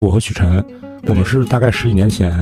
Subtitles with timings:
[0.00, 0.64] 我和许晨，
[1.08, 2.32] 我们是大概十几年前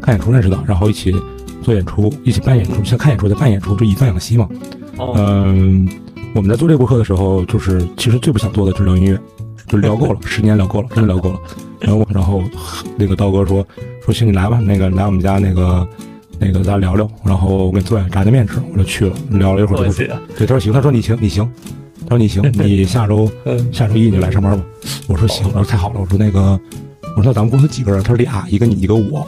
[0.00, 1.12] 看演出认识的，然后一起
[1.60, 4.48] 做演出，一起办演出，先看演出再办演出，就以贩养吸嘛。
[4.96, 5.88] 哦，嗯，
[6.32, 9.18] 我们在做这个播客的时候，就是其实最不想做的就是聊音乐，
[9.66, 11.40] 就聊够了， 十年聊够了，真的聊够了。
[11.80, 12.40] 然后然后
[12.96, 13.66] 那个刀哥说
[14.04, 15.88] 说行，你来吧，那个来我们家那个
[16.38, 21.50] 那个咱聊聊，然后我给你做点炸酱面吃，我就去了，聊了一会儿我就对，他说行，他说你行，你行，
[22.06, 24.64] 他说你行，你 下周嗯下周一你就来上班吧。
[25.06, 26.58] 我说行，我说太好了，我说那个
[27.16, 28.02] 我说咱们公司几个人？
[28.02, 29.26] 他说俩，一个你一个我，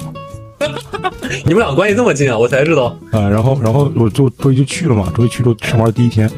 [1.45, 2.39] 你们俩关系这么近啊？
[2.39, 2.97] 我才知道。
[3.11, 6.31] 啊，然后然后我就周一就去了嘛，周一去就上班第一天，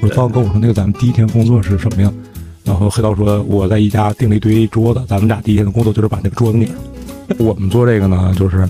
[0.00, 2.12] 我说刀哥，我说那个咱们第一天工作是什么呀？
[2.64, 6.76] 然后黑刀说我在一家订了一堆桌子，咱们俩第一天的工作就是把那个桌子拧上。
[7.38, 8.68] 我们做这个呢，就是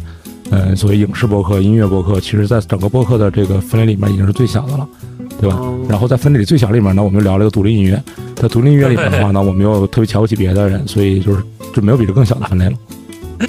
[0.51, 4.89] 呃，作为影视博客、音乐博客，其实在整个博客的这个分类里面已经是最小的了，
[5.41, 5.56] 对吧？
[5.56, 8.02] 哦然后在分类里最小里面呢，我们又聊了一个独立音乐。
[8.37, 11.42] 在独立音乐里面的话呢， 我们又特别瞧不起别的人，所以就是
[11.74, 12.73] 就没有比这更小的分类了。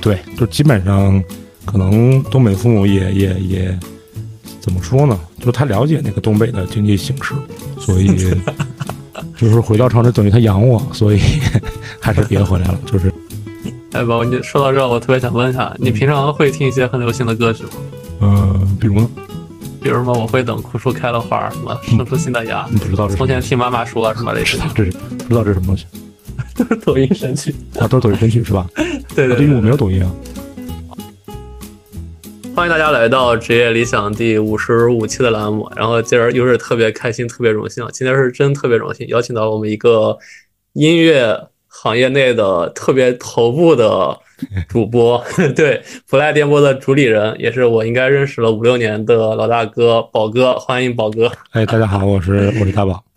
[0.02, 1.22] 对，就基本上
[1.66, 3.80] 可能东北父母也也也
[4.62, 5.20] 怎么说呢？
[5.40, 7.34] 就是他了解那个东北的经济形势，
[7.78, 8.08] 所以
[9.36, 11.20] 就是回到长春等于他养我，所以
[12.00, 12.80] 还是别回来了。
[12.86, 13.12] 就是
[13.92, 17.70] 哎，宝，你说到这儿，我特别想问一下，你平常会听一些很流行的歌曲吗？
[18.22, 19.10] 呃，比如呢，
[19.82, 25.86] 比如什么我会等枯树开了花，什么生出新的芽，你不知道从前听妈妈说什么类似的，这是不知道这是什么东西
[26.56, 27.56] 都是 抖音神曲。
[27.80, 27.88] 啊？
[27.88, 28.68] 都是抖音神曲是吧？
[29.16, 30.12] 对对对，因为我没有抖音啊。
[32.56, 35.72] 欢迎大家来到职业理想第五十五期的栏目。
[35.78, 37.90] 然后今儿又是特别开心、特别荣幸啊！
[37.94, 40.18] 今天是真特别荣幸，邀请到了我们一个
[40.74, 44.20] 音乐行业内的特别头部的
[44.70, 45.24] 主播，
[45.56, 51.32] 对普赖电波的主理人，也是我应该认识了五六年的老大哥宝哥，欢迎宝哥。
[51.52, 53.09] 哎，大家好，我是我是大宝。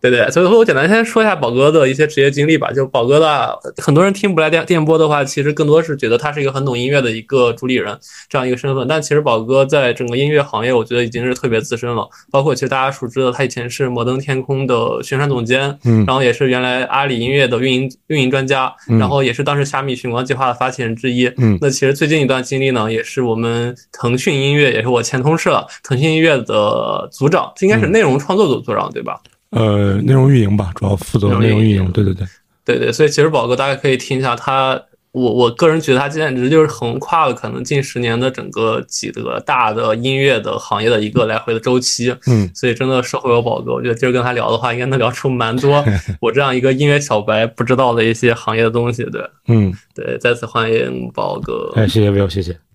[0.00, 2.70] 对对，所以说我简单先说一下宝哥的一些职业经历吧。
[2.70, 8.86] 就宝哥的，很多人听不来电电波的话，其实更多是觉得他是一个很懂音乐的一个主理人这样一个身份。
[8.86, 12.08] 但其实宝哥在整个音乐行业，我觉得已经是特别资深了。
[12.30, 21.26] 包括其实大家熟知的，他以前是摩登天空的宣传总监，嗯然后也是原来阿里音乐的运营运营专家，嗯然后也是当时虾米寻光计划的发起人之一。
[21.38, 29.18] 嗯那其实最近一段经历呢，也是我们腾讯音乐，也是我前同事了，腾讯音乐的组长，这应该是嗯内容创作组组长对吧？
[29.50, 31.90] 呃，内容运营吧，主要负责内容运营。
[31.92, 32.26] 对对对，
[32.64, 34.78] 对对，所以其实宝哥大家可以听一下他，
[35.12, 45.82] 我我个人觉得他简直就是横跨了可能近十年的整个几个大的音乐的行业的一个来回的周期，嗯所以真的社会有宝哥，我觉得今儿跟他聊的话，应该能聊出蛮多
[46.20, 49.02] 我这样一个音乐小白不知道的一些行业的东西。
[49.04, 51.72] 对嗯，对，再次欢迎宝哥。
[51.74, 52.67] 哎，谢谢 Will，谢谢。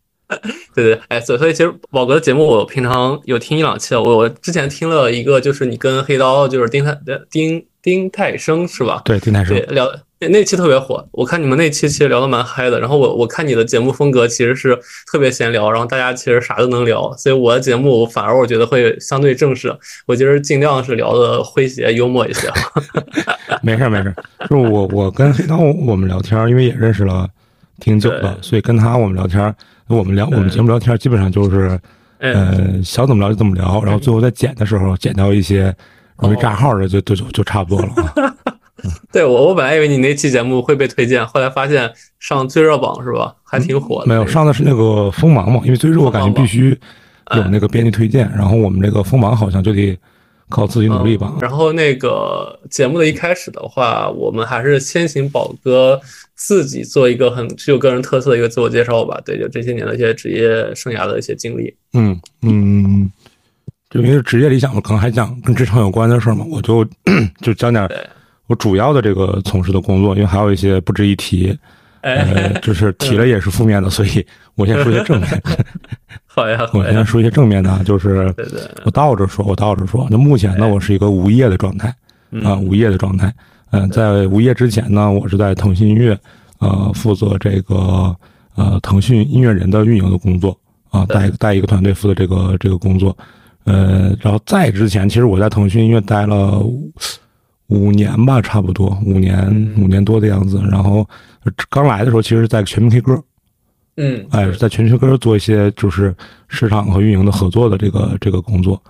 [0.73, 6.97] 对对，哎，所以所以其实宝哥的节目我平常有听一两期了，我我之前听了一个，就是你跟黑刀，就是丁太
[7.29, 9.01] 丁丁太生是吧？
[9.05, 9.66] 对，丁太生对，。
[9.67, 12.79] 聊那那期特别火，我看你们那期其实聊的蛮嗨的。
[12.79, 14.73] 然后我我看你的节目风格其实是
[15.11, 19.77] 特别闲聊，然后大家其实啥都能聊，所以我的节目反而我觉得会相对正式。
[20.05, 22.49] 我今儿尽量是聊的诙谐幽默一些。
[23.61, 24.07] 没事儿没事
[24.39, 27.27] 儿，就是我我跟黑刀我们聊天，因为也认识了
[27.81, 29.53] 挺久了，所以跟他我们聊天儿，
[29.88, 31.79] 我们聊我们节目聊天基本上就是，
[32.19, 35.75] 嗯，呃，想怎么聊就怎么聊，然后最后在剪的时候剪到一些
[36.17, 38.35] 容易炸号的，就就就就差不多了啊。
[39.13, 41.89] 对我我本来以为你那期节目会被推荐，后来发现
[42.19, 43.33] 上最热榜是吧？
[43.43, 44.07] 还挺火的。
[44.07, 49.97] 没有上的是那个锋芒嘛，因为最热我感觉必须有哎那个编辑推荐，然后我们这个锋芒好像就得
[50.49, 51.31] 靠自己努力吧。
[51.35, 55.99] 嗯然后那个节目的一开始的话，我们还是先请宝哥
[56.35, 59.19] 自己做一个很具有个人特色的一个自我介绍吧。
[59.25, 61.73] 对，就这些年的一些职业生涯的一些经历。
[61.93, 63.11] 嗯嗯，
[63.89, 66.85] 就因为职业理想，我可能还讲跟职场有关的事儿嘛，我就
[67.41, 67.97] 就讲点对，
[68.47, 71.57] 我主要的这个从事的工作，因为还有一些不值一提，
[72.03, 74.25] 呃，哎，就是 提了也是负面的，所以
[74.56, 75.41] 我先说一些正面。
[76.28, 78.34] 好呀，我先说一些正面的啊，就是
[78.86, 80.06] 我倒着说，我倒着说。
[80.09, 81.96] 那目前呢，我是一个无业的状态啊，
[82.31, 83.34] 嗯无业的状态。
[83.72, 86.18] 嗯，在无业之前呢，我是在腾讯音乐，
[86.59, 88.16] 呃，负责这个
[88.56, 90.58] 呃腾讯音乐人的运营的工作
[90.90, 93.16] 啊，带带一个团队负责这个这个工作。
[93.66, 96.61] 呃，然后在之前，其实我在腾讯音乐待了
[97.67, 100.61] 五五年吧，差不多五年嗯五年多的样子。
[100.69, 101.07] 然后
[101.43, 103.23] 呃刚来的时候，其实是在全民 K 歌，
[103.97, 106.15] 嗯，哎，在全民 K 歌做一些就是
[106.47, 108.81] 市场和运营的合作的这个这个工作。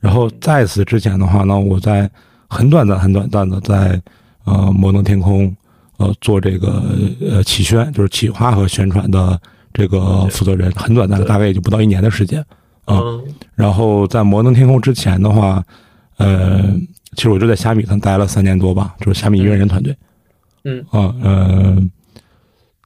[0.00, 2.10] 然后在此之前的话呢，我在
[2.48, 4.00] 很短暂、很短暂的在
[4.44, 5.54] 呃摩登天空
[5.98, 6.82] 呃做这个
[7.20, 9.40] 呃企宣，就是企划和宣传的
[9.72, 12.40] 这个负责人，很短暂的，大概也就不到一年的时间。
[12.84, 13.22] 啊嗯，
[13.54, 15.64] 然后在摩登天空之前的话，
[16.16, 16.74] 呃，
[17.16, 19.96] 其实我就在虾米上待了三年多吧，就是虾米音乐人团队。
[20.64, 21.76] 嗯啊呃，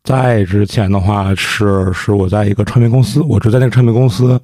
[0.02, 4.40] 在之前的话是是我在一个唱片公司，我是在那个唱片公司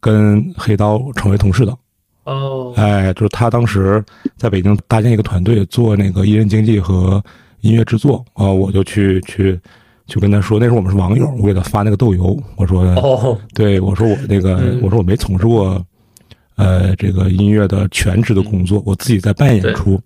[0.00, 1.76] 跟黑刀成为同事的。
[2.24, 4.04] 哦，哎，就是他当时
[4.36, 7.22] 在北京搭建一个团队做那个艺人经济和
[7.62, 9.58] 音乐制作啊、我就去去
[10.06, 15.84] 去跟他说，那时候我们是网友，我给他发那个豆油，我说，哦，对我说我那个嗯我说我没从事过
[16.58, 19.98] 呃这个音乐的全职的工作，我自己在办演出，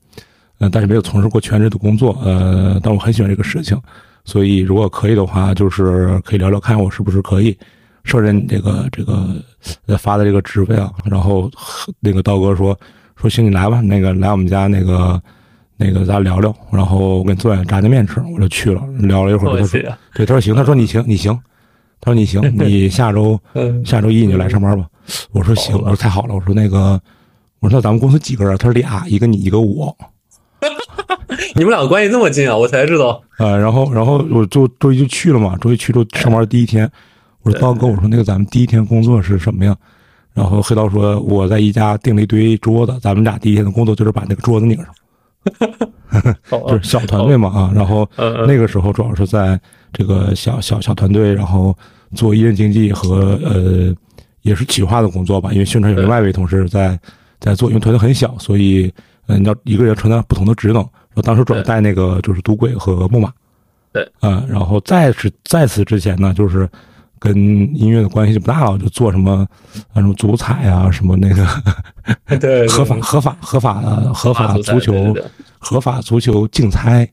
[0.58, 3.76] 呃，但是没有从事过全职的工作，呃，但我很喜欢这个事情，
[4.24, 7.56] 所以如果可以的话，就是可以聊聊看我是不是可以
[8.04, 9.34] 胜任这个这个
[9.86, 10.92] 呃发的这个职位啊。
[11.04, 11.50] 然后
[11.98, 12.78] 那个道哥说
[13.16, 15.20] 说行，你来吧，那个来我们家那个
[15.76, 19.80] 那个咱聊聊，然后我给你做点炸酱面吃，我就去了，聊了一会儿，他说，
[20.14, 21.32] 对，他说行，他说你行，你行，
[22.00, 24.86] 他说你行，你下周 嗯，下周一你就来上班吧。
[25.32, 27.00] 我说行，我说太好了，我说那个
[27.60, 28.56] 我说那咱们公司几个人？
[28.58, 29.96] 他说俩，一个你一个我。
[31.54, 32.56] 你们俩关系这么近啊？
[32.56, 33.20] 我才知道。
[33.38, 36.90] 呃，然后然后我就周一就去了嘛，周一去就上班第一天，
[37.42, 39.76] 我说刀哥，我说那个咱们第一天工作是什么呀？
[40.34, 44.94] 然后黑刀说我在一家订了一堆桌子，咱们俩第一天的工作就是把那个桌子拧上，
[46.48, 47.72] 好 就是小团队嘛啊。
[47.74, 49.60] 然后那个时候主要是在
[49.92, 51.76] 这个小小小团队，然后
[52.14, 53.94] 做艺人经济和呃
[54.42, 56.98] 也是企划的工作吧，因为宣传有另外一位同事在
[57.40, 58.92] 在做，因为团队很小，所以
[59.26, 60.76] 嗯、呃你要一个人承担不同的职能。
[61.14, 63.30] 然后当时主要带那个就是赌鬼和木马，
[63.92, 66.66] 对，嗯，然后在此在此之前呢，就是
[67.18, 67.36] 跟
[67.76, 69.46] 音乐的关系就不大了，就做什么
[69.92, 71.46] 啊什么足彩啊，什么那个
[72.26, 75.14] 对对合法合法合法的合法足球
[75.58, 77.06] 合法足球竞猜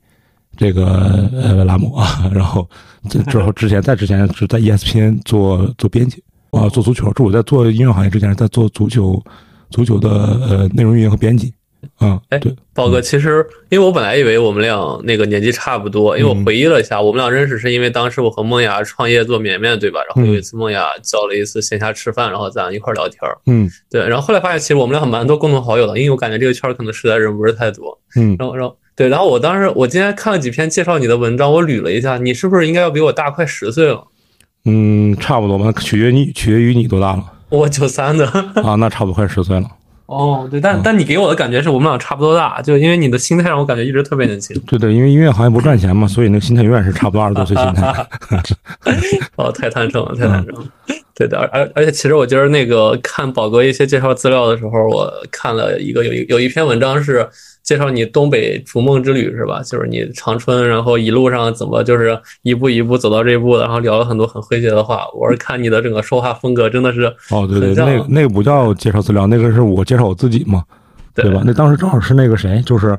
[0.56, 2.68] 这个呃栏目啊， 然后
[3.10, 7.12] 这之后之前在之前是在 E ESPN 做做编辑啊，做足球。
[7.14, 9.22] 这我在做音乐行业之前是在做足球
[9.70, 11.54] 足球的呃内容运营和编辑
[11.98, 20.02] 啊，哎对，宝哥，其实因为我本来以为我们俩那个年纪差不多，因为我回忆了一下，我们俩认识是因为当时我和梦雅创业做绵绵，对吧？
[20.04, 23.38] 然后有一次梦雅叫了一次线下吃饭，然后咱俩一块聊天儿。
[23.46, 27.98] 嗯对，然后后来发现其实我们俩蛮多共同好友的，因为我感觉这个圈儿可能实在人不是太多。
[28.18, 34.04] 嗯然后，然后对，然后我当时我今天看了几篇介绍你的文章，我捋了一下，你是不是应该要比我大快十岁了？
[34.66, 38.26] 嗯，差不多吧，取决于你取决于你多大了我九三的。
[38.64, 38.76] 啊？
[38.76, 39.68] 那差不多快十岁了。
[40.06, 44.60] 哦，对，但但你给我的感觉是我们俩差不多大，就因为你的心态让我感觉一直特别年轻。
[44.66, 48.08] 对对，因为音乐行业不赚钱嘛，所以那个心态永远是差不多二十多岁心态。
[49.38, 50.66] 哦，太坦诚了，太坦诚了。
[51.20, 57.28] 对的，而而而且其实我今儿那个看宝哥一些介绍资料的时候，我看了一个有一有一篇文章是
[57.62, 59.62] 介绍你东北逐梦之旅是吧？
[59.62, 65.04] 就是你长春，然后一路上怎么就是一步一步走到这一步的，然后聊了很多很诙谐的话。
[65.14, 70.64] 我是看你的整个说话风格真的是哦，对对，那个那个不叫介绍资料，那个是我介绍我自己嘛，
[71.14, 71.44] 对吧？
[71.46, 72.98] 那当时正好是那个谁，就是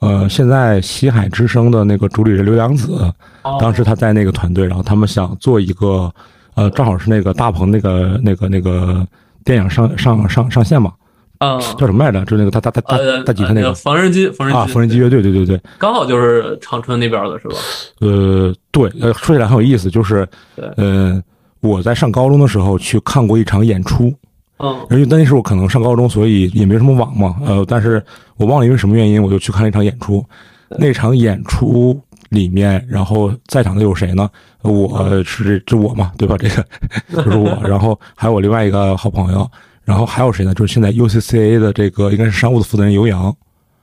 [0.00, 2.94] 呃，现在西海之声的那个主理人刘洋子，
[3.42, 6.10] 哦当时他在那个团队，然后他们想做一个
[6.58, 9.06] 呃，正好是那个大鹏那个那个那个
[9.44, 10.92] 电影上上上上线嘛，
[11.38, 12.24] 啊叫什么来着？
[12.24, 17.54] 就是那个他他他他呃大吉他那个缝纫机，缝纫机啊，缝纫机乐队，对对对，刚好就是长春那边的是吧？
[18.00, 21.22] 呃，对，呃，说起来很有意思，就是对呃，
[21.60, 24.12] 我在上高中的时候去看过一场演出。
[24.60, 28.04] 嗯因为那时候可能上高中，所以也没什么网嘛，呃，但是
[28.36, 30.24] 我忘了因为什么原因，我就去看了一场演出。
[30.70, 31.98] 那场演出
[32.30, 34.28] 里面，然后在场的有谁呢？
[34.62, 36.36] 我是这这我嘛，对吧？
[36.36, 36.66] 这个
[37.24, 39.48] 就是我，然后还有我另外一个好朋友，
[39.84, 40.52] 然后还有谁呢？
[40.54, 43.34] 就是现在 UCCA 的这个应该是商务的负责人尤洋，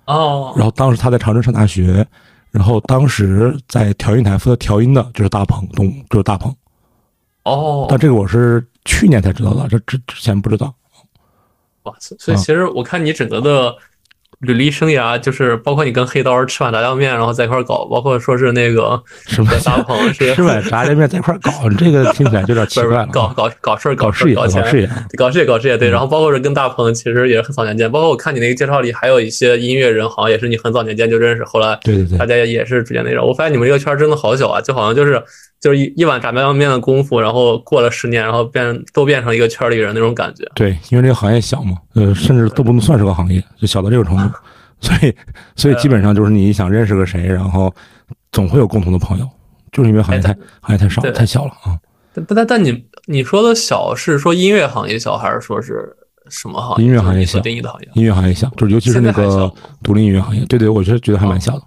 [0.06, 2.06] 哦然后当时他在长春上大学，
[2.52, 6.54] 然后当时在调音台负责调音的就是大鹏，东就是大鹏，
[7.44, 10.74] 哦但这个我是去年才知道的，这之之前不知道。
[11.84, 13.76] 哇，塞所以其实我看你整个的
[14.46, 19.52] 履历生涯，就是包括你跟黑刀吃碗炸酱面，然后在一块儿搞，包括说是那个什么？
[19.66, 23.08] 大鹏是 吃碗炸酱面在一块儿搞，这个听起来就有点奇怪了。
[23.12, 33.26] 搞搞搞事儿搞事业，搞事业，搞事业搞事业对，然后包括是跟大鹏其实也是很早年间，包括我看你那个介绍里还有一些音乐人，好像也是你很早年间就认识，后来对对对，大家也是逐渐那种。
[33.28, 35.22] 我发现你们这个圈儿真的好小啊，就好像就是
[35.60, 40.44] 就是一一碗炸酱面的功夫，然后过了十年，然后变都变成一个圈里人那种感觉。
[40.54, 44.36] 对，因为这个行业小嘛，呃，甚至都不能算是个行业，就小到这个程度，
[44.80, 45.16] 所以
[45.56, 47.74] 所以基本上就是你想认识个谁，然后
[48.32, 49.28] 总会有共同的朋友，
[49.72, 51.78] 就是因为行业太哎行业太少太小了啊。
[52.14, 55.96] 但但但你你说的小是说音乐行业小，还是说是
[56.30, 56.86] 什么行业？
[56.86, 57.90] 音乐行业小定义的行业。
[57.96, 61.64] 音乐行业小，就是尤其是那个独立音乐行业，对对，我觉得觉得还蛮小的。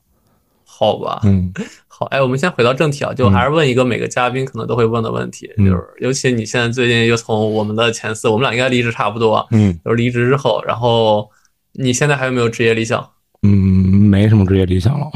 [0.64, 1.52] 好吧，嗯
[1.98, 11.28] 好，哎，我们先回到正题啊，就还是问一个每个嘉宾可能都会问的问题，嗯就是尤其你现在最近又从我们的前四，我们俩应该离职差不多，嗯就是离职之后，然后
[11.72, 13.04] 你现在还有没有职业理想？
[13.42, 15.06] 嗯，没什么职业理想了。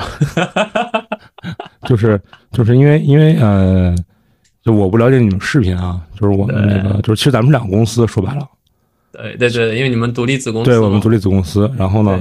[1.86, 2.20] 就是
[2.50, 3.94] 就是因为因为呃，
[4.64, 8.48] 就我不了解你们视频啊，就是我们那个就是其实咱们两个公司说白了，
[9.12, 12.20] 对对对，因为你们独立子公司，对我们独立子公司，然后呢，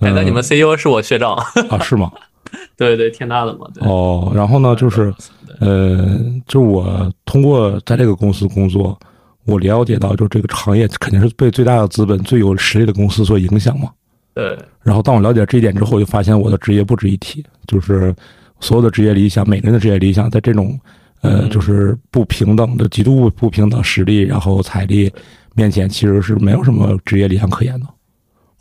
[0.00, 1.78] 哎，那你们 CEO 是我学长啊？
[1.84, 2.10] 是吗？
[2.76, 3.66] 对对，天大的嘛。
[3.80, 5.12] 哦，然后呢，就是
[5.60, 8.98] 呃，就我通过在这个公司工作，
[9.44, 13.90] 我了解到，就这个行业肯定是被最大的资本、最有实力的公司所影响嘛。
[14.34, 14.56] 对。
[14.82, 18.14] 然后当我了解这一点之后，就发现我的职业不值一提，就是
[18.60, 20.78] 所有的职业理想，每个人的职业理想，在这种
[21.22, 25.12] 呃，就是不平等的、极度不平等实力，然后财力
[25.54, 27.86] 面前，其实是没有什么职业理想可言的。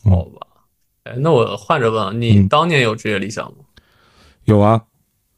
[0.03, 0.47] 好吧。
[1.03, 3.57] 哎，那我换着问，你当年有职业理想吗？
[4.47, 4.81] 有啊。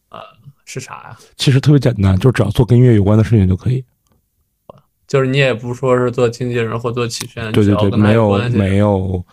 [0.09, 0.19] 呃，
[0.65, 1.17] 是啥呀？
[1.35, 3.83] 其实特别简单，就只要做跟音乐有关的事情就可以。
[5.07, 9.25] 就是你也不说是做经纪人或做企宣，对对对，没有没有，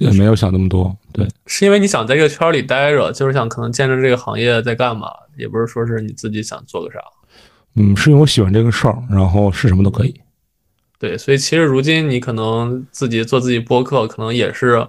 [0.00, 0.94] 也没有想那么多。
[1.12, 6.98] 对，是因为你想在这个圈里待着，就是想可能见证这个行业在干嘛，也不是说是你自己想做个啥。
[7.76, 10.20] 嗯，是因为我喜欢这个事儿，然后是什么都可以。
[10.98, 14.84] 对，所以其实如今你可能自己做自己播客，可能也是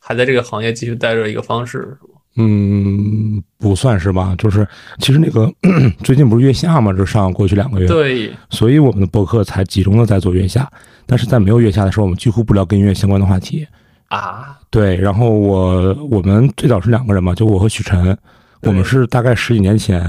[0.00, 1.96] 还在这个行业继续待着一个方式？
[2.36, 4.66] 嗯，不算是吧，就是
[4.98, 5.48] 其实那个
[6.02, 10.68] 最近不是月下嘛，就上过去两个月，对，所以我们的博客才集中的在做月下，
[11.06, 13.66] 但是在没有月下的时候，我们几乎不聊跟音乐相关的话题。
[14.08, 14.58] 啊。
[14.70, 18.18] 对，然后我我们最早是两个人嘛，就我和许晨，
[18.62, 20.02] 我们是大概十几年前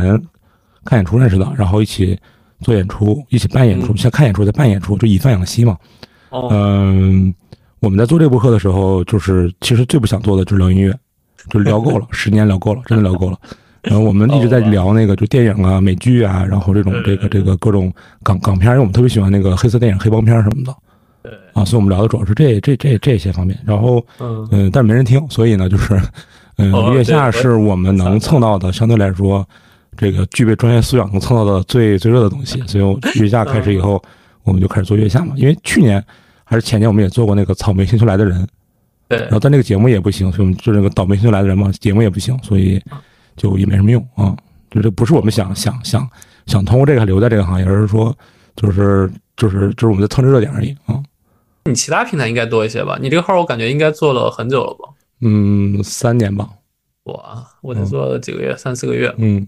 [0.84, 2.18] 看演出认识的，然后一起
[2.62, 5.78] 做演出，一起办演出，先看演出再办演出，就以贩养吸嘛。
[6.32, 7.32] 哦，嗯，
[7.82, 10.92] 我们在做这个博客的时候，就是其实最不想做的就是聊音乐。
[11.50, 13.38] 就聊够了， 十年聊够了，真的聊够了。
[13.84, 20.76] 然后我们一直在聊那个，就电影啊、美剧啊，然后这种这个这个各种港港片，因为我们特别喜欢那个黑色电影、黑帮片什么的。
[21.22, 23.56] 对啊，所以我们聊的主要是这这这这些方面。
[23.64, 26.02] 然后嗯，但是没人听，所以呢，就是
[26.58, 29.48] 嗯，月下是我们能蹭到的，相对来说，
[29.96, 32.60] 这个具备专业素养能蹭到的最最热的东西。
[32.66, 34.02] 所以月下开始以后，
[34.44, 35.36] 我们就开始做月下嘛。
[35.36, 36.04] 因为去年
[36.44, 38.48] 还是前年，我们也做过那个草莓星球来的人。
[39.08, 42.82] 对，然后但那个节目也不行，所以我们就那个倒霉星来的人嘛，节目也不行，所以
[43.36, 44.36] 就也没什么用啊。
[44.72, 46.10] 就这不是我们想想想
[46.48, 48.16] 想通过这个留在这个行业，而是说
[48.56, 51.02] 就是就是就是我们在蹭着热点而已啊。
[51.66, 52.98] 你其他平台应该多一些吧？
[53.02, 54.90] 你这个号我感觉应该做了很久了吧？
[55.22, 56.50] 嗯，三年吧。
[57.04, 59.14] 哇，我才做了几个月，三四个月。
[59.18, 59.48] 嗯，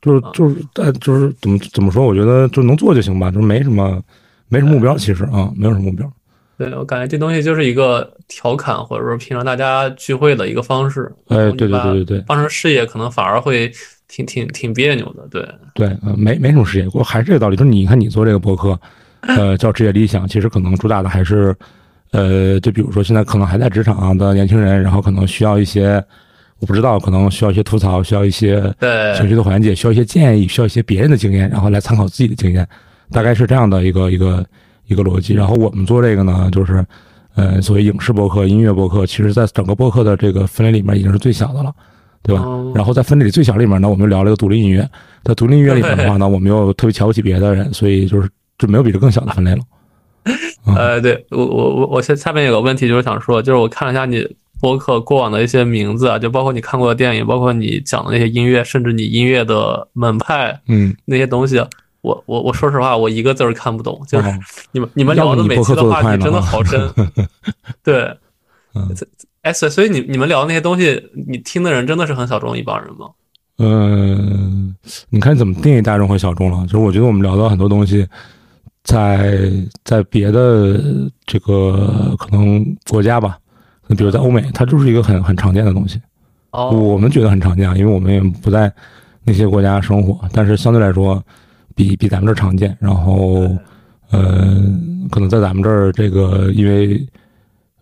[0.00, 2.06] 就是就是但就是怎么怎么说？
[2.06, 4.00] 我觉得就能做就行吧，就是没什么
[4.48, 6.10] 没什么目标，其实啊，没有什么目标。
[6.56, 11.10] 对，我感觉这东西就是一个调侃，或者说平常大家聚会的一个方式。
[11.28, 13.70] 哎，对对对对对，当成事业可能反而会
[14.08, 15.26] 挺挺挺别扭的。
[15.30, 17.56] 对对，呃，没没什么事业，我还是这个道理。
[17.56, 18.78] 就是你看，你做这个博客，
[19.22, 21.54] 呃，叫职业理想，其实可能主打的还是，
[22.12, 26.02] 呃，就比如说现在可能还在职场的年轻人，然后可能需要一些，
[26.60, 28.60] 我不知道，可能需要一些吐槽，需要一些
[29.16, 32.66] 情绪的缓解，需要一些建议，需要一些别人的经验，然后来参考自己的经验，
[33.10, 34.44] 大概是这样的一个一个。
[34.86, 36.84] 一个逻辑，然后我们做这个呢，就是，
[37.36, 41.74] 呃，所谓影视博客、音乐博客，其实在整个博客的这个分类里面已经是最小的了，
[42.22, 42.44] 对吧？
[42.74, 44.88] 然后在分类里最小里面呢，我们又聊了一个独立音乐，
[45.24, 49.58] 在独立音乐里面的话呢， 我们又特别瞧不起别的人，所以就是就没有比这更小的分类了。
[50.76, 54.24] 呃，对我我我我下下面有个问题就是想说，就是我看了一下你
[54.60, 61.60] 博客过往的一些名字啊，就包括你看过的电影，包括你讲的那些音乐，甚至你音乐的门派，嗯，那些东西。
[62.04, 63.98] 我我我说实话，我一个字儿看不懂。
[64.06, 64.28] 就是
[64.72, 66.92] 你们你们聊的每期的话题真的好深，
[67.82, 68.14] 对，
[69.40, 73.08] 哎，所所以你你们聊的那些东西，你听的人真的是很小众一帮人吗？
[73.56, 74.74] 嗯，
[75.08, 76.62] 你看怎么定义大众和小众了？
[76.66, 78.06] 就是我觉得我们聊到很多东西，
[78.82, 79.50] 在
[79.82, 80.78] 在别的
[81.24, 83.38] 这个可能国家吧，
[83.88, 85.98] 比如在欧美，它就是一个很很常见的东西。
[86.50, 88.70] 哦，我们觉得很常见，因为我们也不在
[89.24, 91.24] 那些国家生活，但是相对来说。
[91.74, 93.48] 比比咱们这儿常见，然后，
[94.10, 94.62] 呃，
[95.10, 97.04] 可能在咱们这儿，这个因为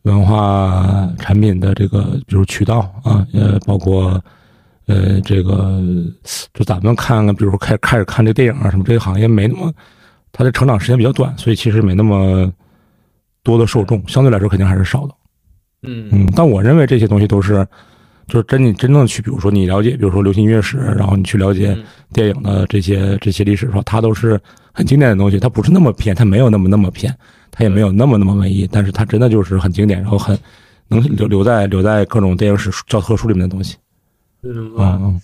[0.03, 4.23] 文化产品的这个，比如渠道啊，呃，包括
[4.87, 5.83] 呃，这个
[6.55, 9.73] 就咱们看看，比如说开开始看这电影啊什么，这个行业没那么，
[10.33, 12.51] 它的成长时间比较短，所以其实没那么
[13.43, 15.15] 多的受众，相对来说肯定还是少的。
[15.83, 17.67] 嗯嗯，但我认为这些东西都是。
[18.33, 21.77] 就是真你真正去，比如说你了解，比如说流行音乐史，然后你去了解
[22.15, 24.41] 电影的这些这些历史的话，它都是
[24.73, 25.39] 很经典的东西。
[25.39, 27.15] 它不是那么偏，它没有那么那么偏，
[27.51, 30.39] 它也没有那么那么文艺，但是它真的就是很经典，然后很
[30.89, 33.77] 能留留在留在各种电影史教科书里面的东西。
[34.43, 35.21] 嗯嗯。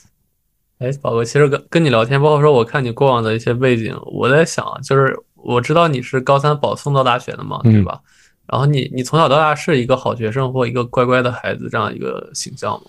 [0.76, 7.98] 哎，宝哥，其实跟跟你聊天，包括说我看你过往的一些背景，我在想，就是我知道你是高三保送到大学的嘛，对吧？
[8.46, 12.82] 然后你你从小到大是一个好学生或一个乖乖的孩子这样一个形象吗？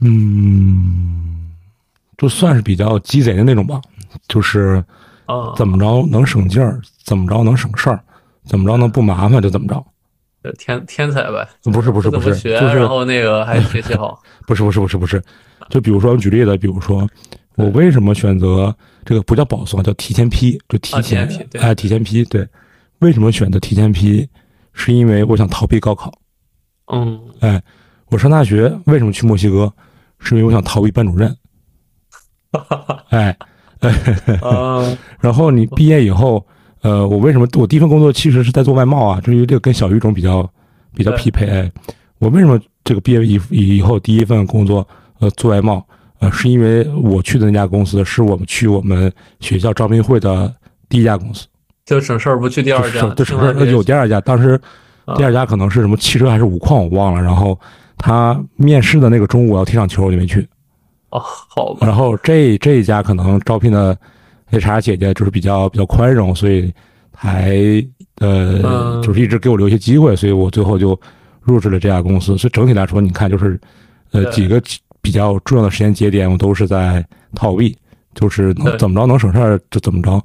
[0.00, 1.50] 嗯，
[2.16, 3.80] 就算是比较鸡贼的那种吧，
[4.28, 4.82] 就是
[5.26, 8.00] 啊，怎么着能省劲儿，怎么着能省事儿，
[8.44, 9.84] 怎么着能不麻烦就怎么着。
[10.44, 15.22] 就天天才呗，不是不是不是，学，就是然后那个还学习好， 不是不是不是不是，
[15.68, 17.06] 就比如说举例子，比如说
[17.56, 18.74] 我为什么选择
[19.04, 22.46] 这个不叫保送，叫提前批，就提前批对哎提前批对，
[23.00, 24.28] 为什么选择提前批？
[24.80, 26.12] 是因为我想逃避高考。
[26.92, 27.60] 嗯哎，
[28.10, 29.70] 我上大学为什么去墨西哥？
[30.20, 31.34] 是因为我想逃避班主任。
[33.10, 33.36] 哎，
[34.40, 36.44] 啊 然后你毕业以后，
[36.82, 39.20] 呃，我为什么我第一份工作其实是在做外贸啊？
[39.20, 40.48] 至于这个跟小语种比较
[40.94, 41.46] 比较匹配。
[41.46, 41.70] 哎，
[42.18, 44.86] 我为什么这个毕业以以后第一份工作
[45.18, 45.84] 呃做外贸？
[46.20, 50.52] 呃，是因为我去的那家公司是我们去我们学校招聘会的
[50.88, 51.46] 第一家公司，
[51.84, 54.60] 就省事儿不去第二家，就省事儿有第二家，当时
[55.04, 57.56] 啊第二家可能是什么汽车还是五矿我忘了，然后
[58.08, 60.40] 他面试的那个中午我要踢场球我就没去，
[61.10, 63.94] 哦，好吧，然后这这一家可能招聘的
[64.50, 66.72] HR 姐姐就是比较比较宽容，所以
[67.14, 67.52] 还
[68.20, 70.98] 呃嗯就是一直给我留一些机会，所以我最后就
[71.42, 72.38] 入职了这家公司。
[72.38, 73.60] 所以整体来说，你看就是
[74.12, 74.58] 呃几个
[75.02, 77.76] 比较重要的时间节点，我都是在逃避，
[78.14, 80.18] 就是能怎么着能省事儿就怎么着。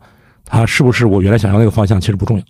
[0.45, 2.43] 它是不是我原来想要那个方向，其实不重要。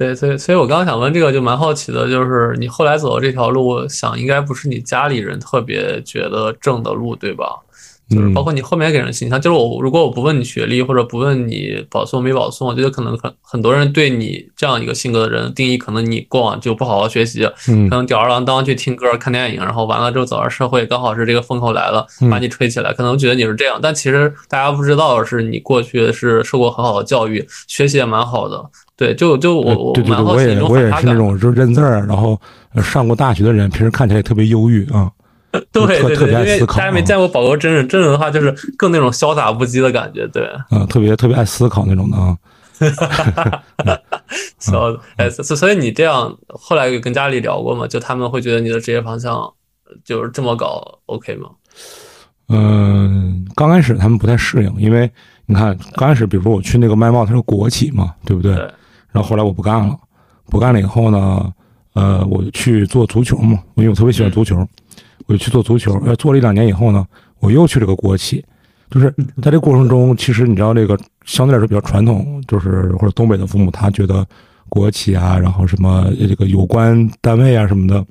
[0.00, 7.44] 对，所以所以我刚刚想问这个，就蛮好奇的，就是你后来走的这条路，想应该不是你家里人特别觉得正的路，对吧？
[8.08, 28.64] 就是嗯包括你后面给人形象，就是我如果我不问你学历或者不问你保送没保送，我觉得可能很很多人对你这样一个性格的人定义，可能你过往就不好好学习，嗯可能吊儿郎当去听歌、看电影，然后完了之后走上社会，刚好是这个风口来了，嗯把你吹起来，可能觉得你是这样，但其实大家不知道的是，你过去是受过很好的教育，学习也蛮好的。
[29.00, 30.78] 对，就就我对对对，我也我。
[30.78, 32.38] 也是那种就认字儿，然后
[32.74, 35.10] 呃上过大学的人，平时看起来也特别忧郁啊。
[35.72, 42.36] 对对对，因为大家没见过宝哥真人，真人的话就是更那种潇洒不羁的感觉，对，嗯，特别特别爱思考那种的啊。
[44.60, 47.86] 潇哎，所所以你这样后来有跟家里聊过吗？
[47.86, 49.50] 就他们会觉得你的职业方向
[50.04, 51.48] 就是这么搞，OK 吗？
[52.50, 55.10] 嗯，刚开始他们不太适应，因为
[55.46, 58.54] 你看刚开始，比如说我去那个麦贸，它是国企嘛，对不对？
[58.54, 58.70] 对
[59.12, 59.98] 然后后来我不干了，
[60.46, 61.52] 不干了以后呢，
[61.94, 64.56] 呃，我就去做足球嘛，因为我特别喜欢足球，
[65.26, 66.00] 我就去做足球。
[66.04, 67.06] 呃，做了一两年以后呢，
[67.40, 68.44] 我又去了个国企，
[68.90, 74.26] 就是在这个过程中，其实你知道这个相对来说比较传统，就是或者东北的父母，他觉得
[74.68, 78.04] 国企啊，然后什么这个有关单位啊什么的，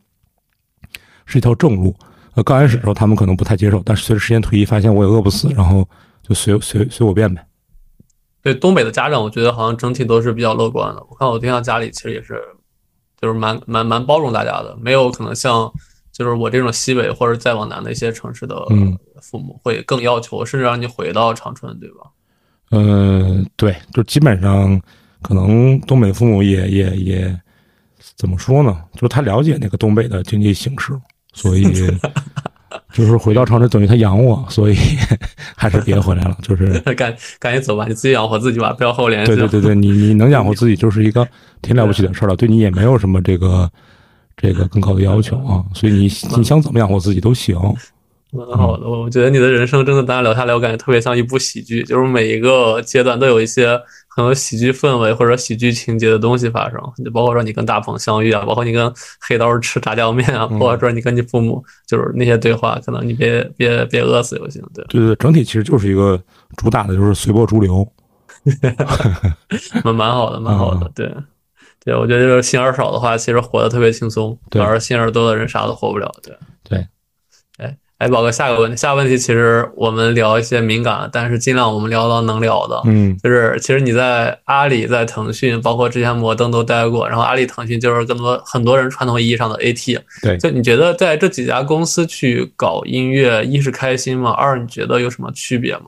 [1.25, 1.95] 是一条正路。
[2.35, 5.87] 呃，刚开始的时候他们可能不太接受，但是随着时间推移，发现我也饿不死，然后
[6.21, 7.43] 就随随随我便呗。
[8.41, 11.03] 对东北的家长，我觉得好像整体都是比较乐观的。
[11.09, 12.41] 我看我对象家里其实也是，
[13.21, 15.71] 就是蛮蛮蛮包容大家的，没有可能像
[16.11, 22.11] 就是我这种西北或者再往南的一些城市的嗯父母会更要求，甚至让你回到长春，对吧？
[22.71, 24.81] 嗯，对，就基本上
[25.21, 27.41] 可能东北父母也也也
[28.15, 28.83] 怎么说呢？
[28.93, 30.93] 就是他了解那个东北的经济形势，
[31.33, 31.63] 所以
[32.99, 34.75] 就是回到长春等于他养我，所以
[35.55, 36.37] 还是别回来了。
[36.41, 39.27] 就是 赶赶紧走吧，你自己养活自己吧，不要和我联系。
[39.27, 41.27] 对对对对，你你能养活自己就是一个
[41.61, 43.69] 挺了不起的事儿了，对你也没有什么这个
[44.35, 46.01] 这个更高的要求啊，所以你
[46.37, 47.57] 你想怎么养活自己都行。
[48.31, 66.21] 蛮好的，我觉得你的人生真的，大家聊下来，我感觉特别像一部喜剧，就是每一个阶段都有一些很有喜剧氛围或者喜剧情节的东西发生，就包括说你跟大鹏相遇啊，包括你跟黑刀吃炸酱面啊，嗯包括说你跟你父母就是那些对话，可能你别别别饿死就行，对，对对，整体其实就是一个
[66.57, 67.87] 主打的就是随波逐流。
[69.83, 71.11] 蛮蛮好的，蛮好的，对。
[71.83, 76.13] 对，我觉得就是心眼少的话，其实活得特别轻松；对反而心眼多的人啥都活不了。
[76.21, 76.87] 对，对。
[77.57, 82.81] 哎，哎，宝哥，下个问题，下个问题其实我们聊一些敏感，但是尽量我们聊到能聊的。
[82.85, 89.99] 嗯就是其实你在阿里、在腾讯，包括之前摩登都待过，然后阿里、腾讯就是更多很多人传统意义上的 AT。
[90.21, 94.31] 对就你觉得在这几家公司去搞音乐，一是开心吗？
[94.31, 95.87] 二你觉得有什么区别吗？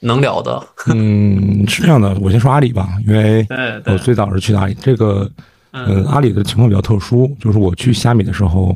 [0.00, 0.62] 能聊的。
[0.94, 3.46] 嗯，是这样的，我先说阿里吧，因为
[3.84, 4.74] 对我最早是去的阿里。
[4.80, 5.30] 这个，
[5.72, 8.74] 嗯呃，阿里的情况比较特殊，就是我去虾米的时候，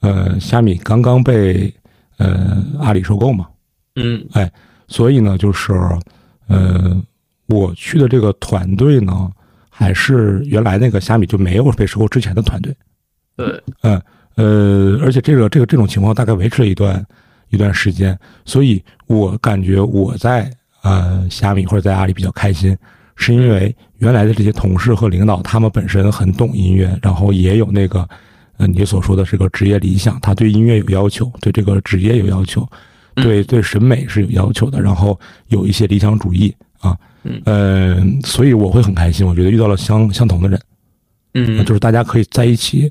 [0.00, 1.70] 呃，虾米刚刚被
[2.18, 3.46] 呃阿里收购嘛，
[3.96, 4.50] 嗯哎
[4.88, 5.72] 所以呢，就是
[6.46, 7.02] 呃，
[7.46, 9.30] 我去的这个团队呢，
[9.68, 12.72] 还是原来那个虾米就没有被收购之前的团队。
[13.36, 14.00] 对，嗯
[14.36, 17.04] 呃，而且这个这个这种情况大概维持了一段
[17.50, 20.48] 一段时间，所以我感觉我在
[20.82, 22.76] 呃虾米或者在阿里比较开心，
[23.16, 28.08] 是因为原来的这些同事和领导他们本身很懂音乐，然后也有那个
[28.58, 32.66] 呃你所说的这个职业理想，他对音乐有要求，对这个职业有要求，
[33.14, 37.40] 对对审美是有要求的，然后有一些理想主义啊，嗯。
[37.44, 40.60] 呃，所以我会很开心，我觉得遇到了相相同的人，
[41.34, 42.90] 嗯，就是大家可以在一起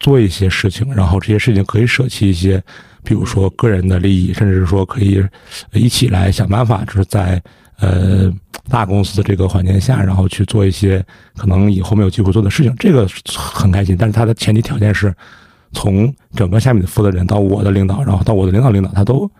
[0.00, 2.62] 做一些事情，然后这些事情可以舍弃一些，
[3.02, 5.24] 比如说个人的利益，甚至是说可以
[5.72, 7.42] 一起来想办法，就是在
[7.78, 8.32] 呃
[8.68, 11.04] 大公司的这个环境下，然后去做一些
[11.36, 13.06] 可能以后没有机会做的事情，这个
[13.36, 13.96] 很开心。
[13.96, 15.14] 但是它的前提条件是，
[15.72, 19.30] 从整个下面的负责人到我的领导，然后到我的领导领导，他都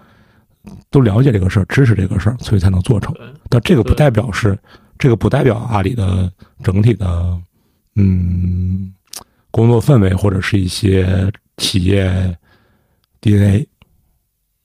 [0.90, 3.14] 都了解这个事儿，支持这个事儿，所以才能做成。
[3.49, 4.59] 但这个不代表是，
[4.99, 6.31] 这个不代表阿里的
[6.62, 7.38] 整体的，
[7.94, 8.92] 嗯，
[9.51, 12.37] 工作氛围或者是一些企业
[13.20, 13.66] DNA。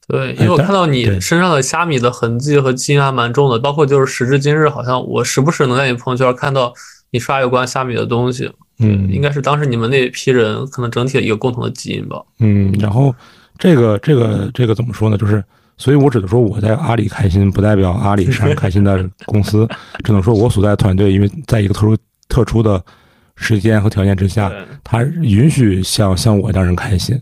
[0.10, 6.74] 对，因为我看到你身上的虾米的痕迹和基因还蛮重的，包括就是时至今日，好像我时不时能在你朋友圈看到
[7.12, 8.52] 你刷有关虾米的东西。
[8.80, 12.20] 嗯，应该是当时你们那批人可能整体的一个共同的基因吧。
[12.40, 13.14] 嗯，然后
[13.60, 15.18] 这个这个这个怎么说呢？
[15.18, 15.44] 就是，
[15.78, 19.68] 所以我只能说我在阿里开心，不代表阿里是 开心的公司，
[20.04, 21.98] 只能说我所在的团队，因为在一个特殊
[22.30, 22.82] 特殊的
[23.36, 27.16] 时间和条件之下，对，它允许像像我这样人开心。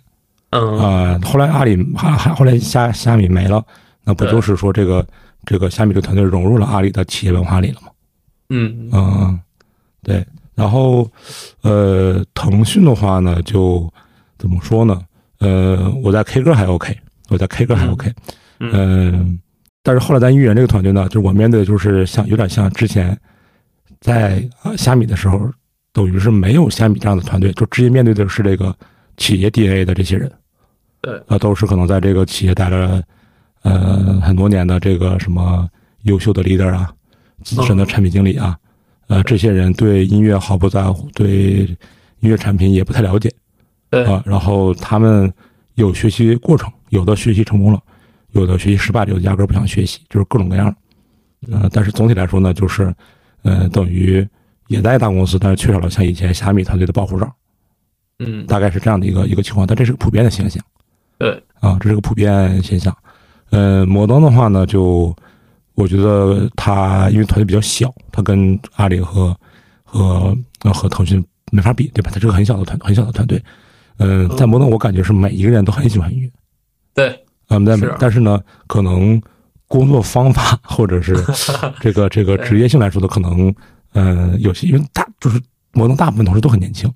[0.51, 3.63] 嗯，啊、后来阿里还还后来虾虾米没了，
[4.03, 5.05] 那不就是说这个
[5.45, 7.87] 这个虾米这个团队融入了阿里的企业文化里了吗？
[8.49, 9.39] 嗯，嗯，
[10.03, 10.25] 对。
[10.55, 11.07] 然后，
[11.61, 13.87] 呃，腾讯的话呢，就
[14.39, 14.99] 怎么说呢？
[15.37, 16.97] 呃，我在 K 歌还 OK，
[17.29, 18.13] 我在 K 歌还嗯 OK，
[18.59, 19.39] 嗯嗯、
[19.83, 23.15] 但是后来在音源这个团队呢，就是我面对的就是像有点像之前
[24.01, 25.47] 在呃虾米的时候，
[25.93, 28.75] 等于是没有虾米这样的团队，就直接面对的是这个
[29.17, 30.31] 企业 DNA 的这些人。
[31.01, 33.03] 对，呃，都是可能在这个企业待了
[33.61, 35.69] 呃很多年的这个什么
[36.03, 36.91] 优秀的 leader 啊，
[37.43, 38.57] 资深的产品经理啊，
[39.07, 41.67] 呃，这些人对音乐毫不在乎，对
[42.19, 43.31] 音乐产品也不太了解。
[43.89, 45.31] 对，啊、然后他们
[45.75, 47.79] 有学习过程，有的学习成功了，
[48.31, 50.75] 有的学习失败了，有的压根儿不想学习，就是各种各样。
[51.51, 52.93] 呃，但是总体来说呢，就是
[53.43, 54.27] 呃，等于
[54.67, 57.31] 也在大公司，但是缺少了像以前虾米团队的保护罩，
[58.19, 60.63] 嗯，大概是这样的一个一个情况，但这是个普遍的现象。
[61.17, 62.95] 对，啊，这是个普遍现象。
[63.49, 65.15] 呃，摩登的话呢，就
[65.75, 69.35] 我觉得它因为团队比较小，它跟阿里和
[69.83, 72.11] 和呃和腾讯没法比，对吧？
[72.13, 73.41] 它是个很小的团很小的团队。
[73.99, 76.29] 嗯、在摩登我感觉是每一个人都很喜欢音乐，
[76.93, 79.19] 对，嗯，但是但是呢，可能
[79.67, 81.15] 工作方法 或者是
[81.81, 83.51] 这个这个职业性来说的，可能
[83.93, 86.87] 呃有些因为大就是摩登大部分同事都很年轻，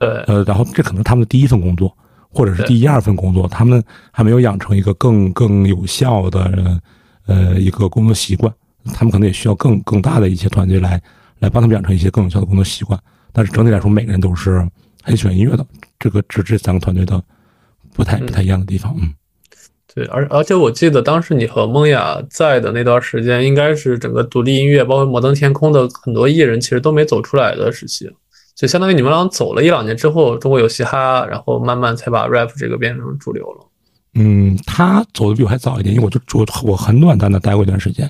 [0.00, 1.96] 对，呃，然后这可能他们的第一份工作，
[2.30, 6.80] 或者是第一二份工作，他们还没有养成一个更更有效的
[7.26, 8.52] 呃一个工作习惯，
[8.94, 11.00] 他们可能也需要更更大的一些团队来
[11.38, 12.98] 来帮他们养成一些更有效的工作习惯。
[13.32, 14.66] 但是整体来说，每个人都是
[15.02, 15.64] 很喜欢音乐的，
[15.98, 17.22] 这个只这三个团队的
[17.94, 19.14] 不太不太一样的地方，嗯。
[19.92, 28.08] 对，而而且我记得当时你和梦雅在的那段时间，应该是整个独立音乐，包括摩登天空的很多艺人，其实都没走出来的时期，
[28.60, 33.66] 就相当于你们俩走了一两年之后，中国有嘻哈，然后慢慢才把 rap 这个变成主流了。
[34.16, 38.06] 嗯，他走的比我还早一点，因为我就我我很短暂的待过一段时间。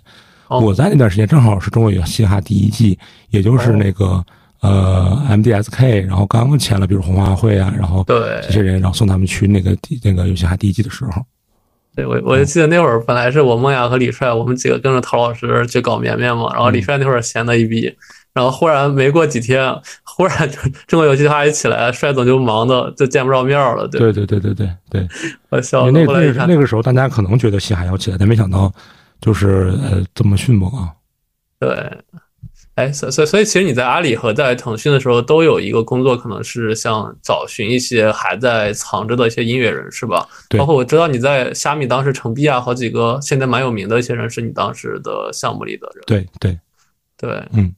[0.48, 4.24] 哦我在那段时间正好是中国有嘻哈第一季，也就是那个、
[4.60, 11.22] 呃 MDSK，然后刚刚签了，比如红花会啊，然后对这些人，然后送他们去那个第那个有嘻哈第一季的时候，
[11.94, 17.94] 对，我我就记得那会儿本来是我梦雅和李帅，我们几个跟着陶老师去搞绵绵嘛，然后李帅那会儿闲的一逼，
[18.32, 25.08] 然后忽然没过几天，忽然就中国有嘻哈一起来，帅总就忙的就见不着面儿了，对，对对对对对对，
[25.48, 28.72] 我笑那个那个时候大家可能觉得嘻哈要起来，但没想到
[29.20, 30.90] 就是呃这么迅猛啊。
[31.58, 31.68] 对，
[32.76, 40.24] 哎，所所以所以其实你在阿里和在腾讯的时候都有一个工作，可能是像找寻一些还在藏着的一些音乐人，是吧？
[40.48, 46.04] 对包括我知道你在虾米当时成币啊，好几个现在蛮有名的一些人是你当时的项目里的人。
[46.06, 46.58] 对对，
[47.18, 47.74] 对，嗯。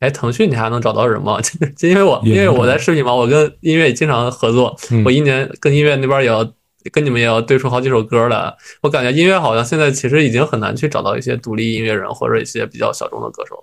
[0.00, 1.38] 哎，腾讯你还能找到人吗？
[1.76, 6.42] 就因为我因为我在视频嘛，我跟音乐也经常合作，嗯我一年跟音乐那边也要
[6.90, 8.52] 跟你们也要对出好几首歌来。
[8.82, 13.62] 我感觉音乐好像现在其实已经很难去找到一些独立音乐人或者一些比较小众的歌手了。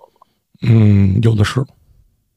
[0.62, 1.64] 嗯，有的是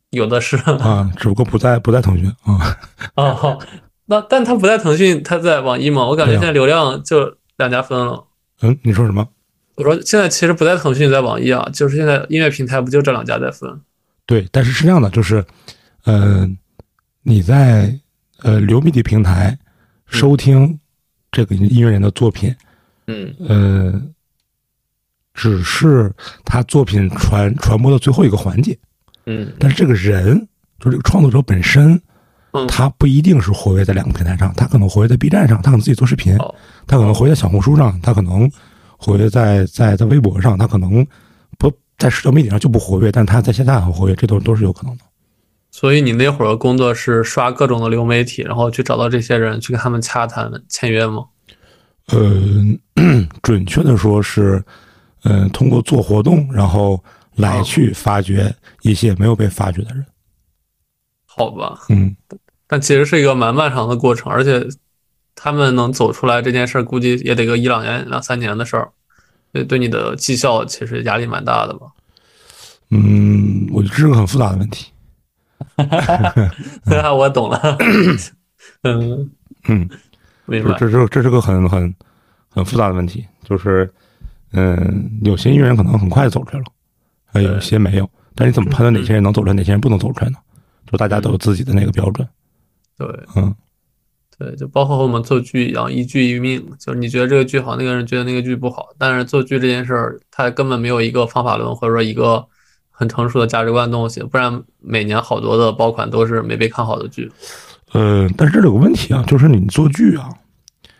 [0.10, 2.78] 有的是啊，只不过不在不在腾讯啊。
[3.16, 3.60] 哦，
[4.08, 6.08] 那但他不在腾讯，他在网易嘛？
[6.08, 8.26] 我感觉现在流量就两家分了。
[8.64, 9.28] 嗯，你说什么？
[9.76, 13.80] 我说现在其实不在腾讯，在网易啊，就是现在音乐平台不就这两家在分？
[14.26, 15.44] 对，但是是这样的，就是，
[16.06, 16.50] 呃，
[17.24, 17.94] 你在
[18.40, 19.58] 呃流媒体平台
[20.06, 20.80] 收听
[21.32, 22.56] 这个音乐人的作品，
[23.08, 23.34] 嗯。
[23.48, 24.02] 呃，
[25.34, 28.78] 只是他作品传传播的最后一个环节，
[29.26, 29.54] 嗯。
[29.58, 30.38] 但是这个人，
[30.80, 32.00] 就是这个创作者本身，
[32.52, 36.54] 嗯，他不一定是活跃在两个平台上，他可能活跃在 B 站上，他可能自己做视频，哦。
[36.86, 38.50] 他可能活跃在小红书上，他可能
[38.98, 41.08] 活跃在在在微博上，他可能不
[42.02, 45.04] 在社交媒体上就不活跃，但他在线下很活跃，这都都是有可能的。
[45.70, 51.26] 所以你那会儿工作是刷各种的流媒体，然后去找到这些人，去跟他们洽谈签约吗？
[52.08, 52.42] 呃，
[53.44, 54.64] 准确的说是，
[55.26, 57.02] 嗯、通过做活动，然后
[57.36, 60.04] 来哦去发掘一些没有被发掘的人。
[61.26, 62.16] 好吧，嗯，
[62.66, 64.68] 但其实是一个蛮漫长的过程，而且
[65.36, 68.90] 他们能走出来这件事儿，估计也得个一两年、两三年的事儿，
[69.52, 71.88] 对对你的绩效其实压力蛮大的吧？
[72.90, 74.92] 嗯，我觉得这是个很复杂的问题。
[75.78, 75.84] 哈
[76.86, 77.78] 哈，我懂了。
[78.84, 79.30] 嗯，
[79.68, 79.90] 嗯，
[80.46, 80.72] 明白。
[80.78, 81.94] 这这是这是个很很
[82.50, 83.92] 很复杂的问题，就是，
[84.54, 86.66] 嗯，有些艺人可能很快走出来了，
[87.26, 88.10] 还，有些没有。
[88.36, 90.38] 但你怎么判断哪些人能走出来，哪些人不能走出来呢？
[90.90, 92.28] 就大家都有自己的那个标准。
[92.98, 93.54] 对嗯
[94.42, 96.66] 对，就包括和我们做剧一样，一剧一命。
[96.80, 102.44] 就是你觉得这个剧好，那个人觉得那个剧不好，但是做剧这件事儿，它根本没有一个方法论，或者说一个
[102.90, 107.32] 很成熟的价值观东西，不然每年好多的爆款都是没被看好的剧。
[107.94, 110.30] 呃，但是这里有个问题啊，就是你做剧啊，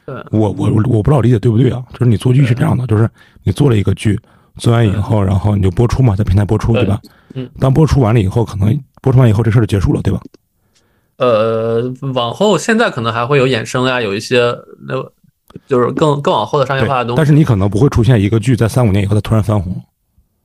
[0.06, 1.84] 对，我我我不知道理解对不对啊？
[1.94, 3.10] 就是你做剧是这样的，就是
[3.44, 4.20] 你做了一个剧，
[4.58, 7.02] 做完以后，然后你就播出嘛，在平台播出，对对吧？
[7.34, 7.50] 嗯。
[7.60, 10.22] 当播出完了以后，可能播出完以后这事儿就结束了，对吧？
[11.22, 14.40] 呃，往后现在可能还会有衍生呀，有一些
[14.88, 14.96] 那
[15.68, 17.16] 就是更更往后的商业化的东。
[17.16, 17.18] 西。
[17.18, 19.80] 但是你可能不会出现一个剧在三五年以后它突然翻红，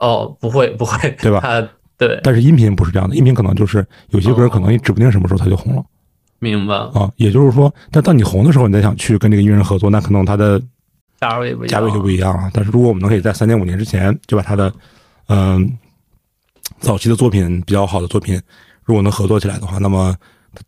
[0.01, 5.83] 哦，不会不会，对吧 它对，但是音频不是这样的，音频可能就是有些歌可能你指不定什么时候它就红了
[6.41, 7.11] 明白，啊。
[7.17, 10.61] 也就是说，但当你红的时候，你再想去跟这个音乐人合作，那可能他的
[11.19, 12.51] 价位也不一样，价位就不一样了。
[12.53, 14.71] 但是如果我们能可以在三年五年之前就把他的
[15.29, 15.79] 嗯、
[16.81, 18.39] 早期的作品比较好的作品，
[18.85, 20.15] 如果能合作起来的话，那么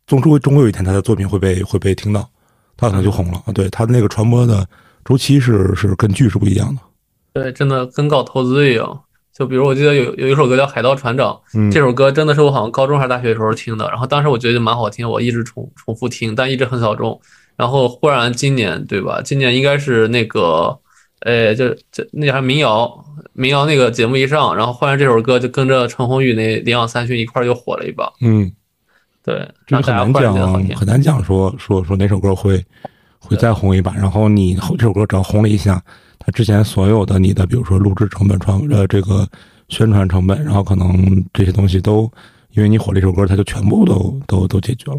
[0.06, 2.28] 终终终归有一天他的作品会被会被听到，
[2.76, 3.52] 他可能就红了啊。
[3.52, 4.66] 对他的那个传播的
[5.04, 6.82] 周期是是跟剧是不一样的。
[7.32, 9.00] 对，真的跟搞投资一样。
[9.32, 17.20] 就比如我记得有有一首歌叫《海盗船长》，嗯这首歌真的是我好像高中还是大学的时候听的，然后当时我觉得蛮好听，我一直重重复听，但一直很小众。
[17.56, 19.20] 然后忽然今年对吧？
[19.24, 20.76] 今年应该是那个，
[21.20, 28.12] 呃，就这那还民谣，民谣那个节目一上，然后忽然这首歌就跟着陈鸿宇那《领养三旬》一块儿又火了一把。
[28.20, 28.50] 嗯，
[29.22, 32.64] 对，这个很难讲，很难讲说说说哪首歌会
[33.18, 33.94] 会再红一把。
[33.94, 35.82] 然后你后这首歌只要红了一下，
[36.18, 39.28] 它之前所有的你的，比如说录制成本、传呃这个
[39.68, 42.10] 宣传成本，然后可能这些东西都
[42.52, 44.98] 因为你火了一首歌，它就全部都都都解决了。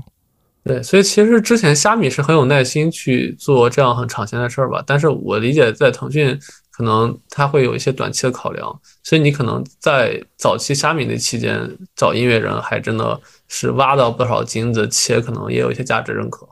[0.63, 6.37] 对，所以其实之前虾米是很有耐心去做这样很长线的事儿吧，但是我理解在腾讯
[6.69, 11.57] 可能它会有一些短期的考量，所以你可能在早期虾米那期间
[11.95, 16.47] 找音乐人，还真的是挖到不少金子，且可能也有一些价值认可。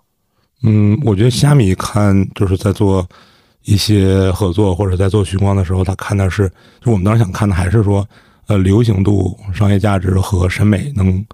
[0.64, 3.08] 嗯，我觉得虾米看就是在做
[3.62, 8.06] 一些合作或者在做寻光的时候，他看的是，就我们当时想看的还是说，
[8.48, 11.26] 呃，流行度、商业价值和审美能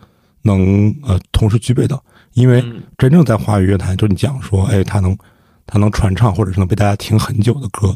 [0.42, 2.00] 能呃同时具备的。
[2.34, 5.16] 因为嗯真正在华语乐坛，就你讲说，哎，他能
[5.66, 7.96] 他能传唱或者是能被大家听很久的歌，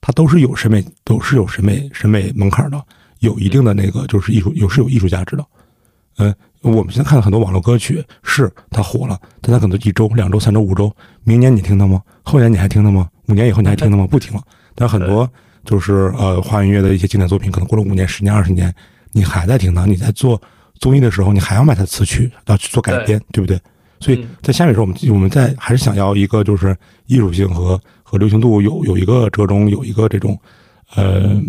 [0.00, 2.80] 它都是有审美，都是有审美审美门槛的，
[3.18, 5.44] 有一定的那个就是艺术，有是有艺术价值的。
[6.18, 10.90] 嗯，我们现在看到很多网络歌曲，是它火了，但它可能一周、两周、三周、五周，
[11.24, 12.00] 明年你听它吗？
[12.22, 13.08] 后年你还听它吗？
[13.28, 14.06] 五年以后你还听它吗？
[14.06, 14.42] 不听了。
[14.74, 15.28] 但很多
[15.64, 18.72] 就是呃华语音乐的一些经典作品，可能过了五年、十年、二十年，
[19.12, 19.84] 你还在听它。
[19.84, 20.40] 你在做
[20.78, 23.60] 综艺的时候，你还要买它词曲，要去做改编，对不对？
[24.00, 30.38] 所以嗯在下面的时候，我们我们在还是想要一个就是艺术性和和流行度有有一个折中，有一个这种
[30.94, 31.40] 呃，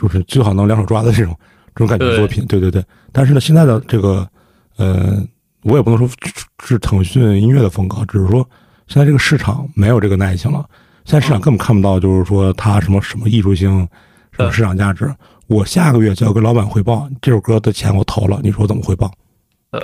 [0.00, 1.34] 就是最好能两手抓的这种
[1.74, 2.84] 这种感觉的作品，对对对。
[3.12, 4.28] 但是呢，现在的这个
[4.76, 5.22] 呃，
[5.62, 8.48] 我也不能说是是腾讯音乐的风格，只是说
[8.86, 10.68] 现在这个市场没有这个耐性了。
[11.04, 13.88] 现在市场根本看不到，就是说它什么什么艺术性，
[14.32, 15.12] 什么市场价值。
[15.46, 19.12] 我下个月就要跟老板汇报这首歌的钱我投了，你说我怎么汇报？
[19.70, 19.80] 对，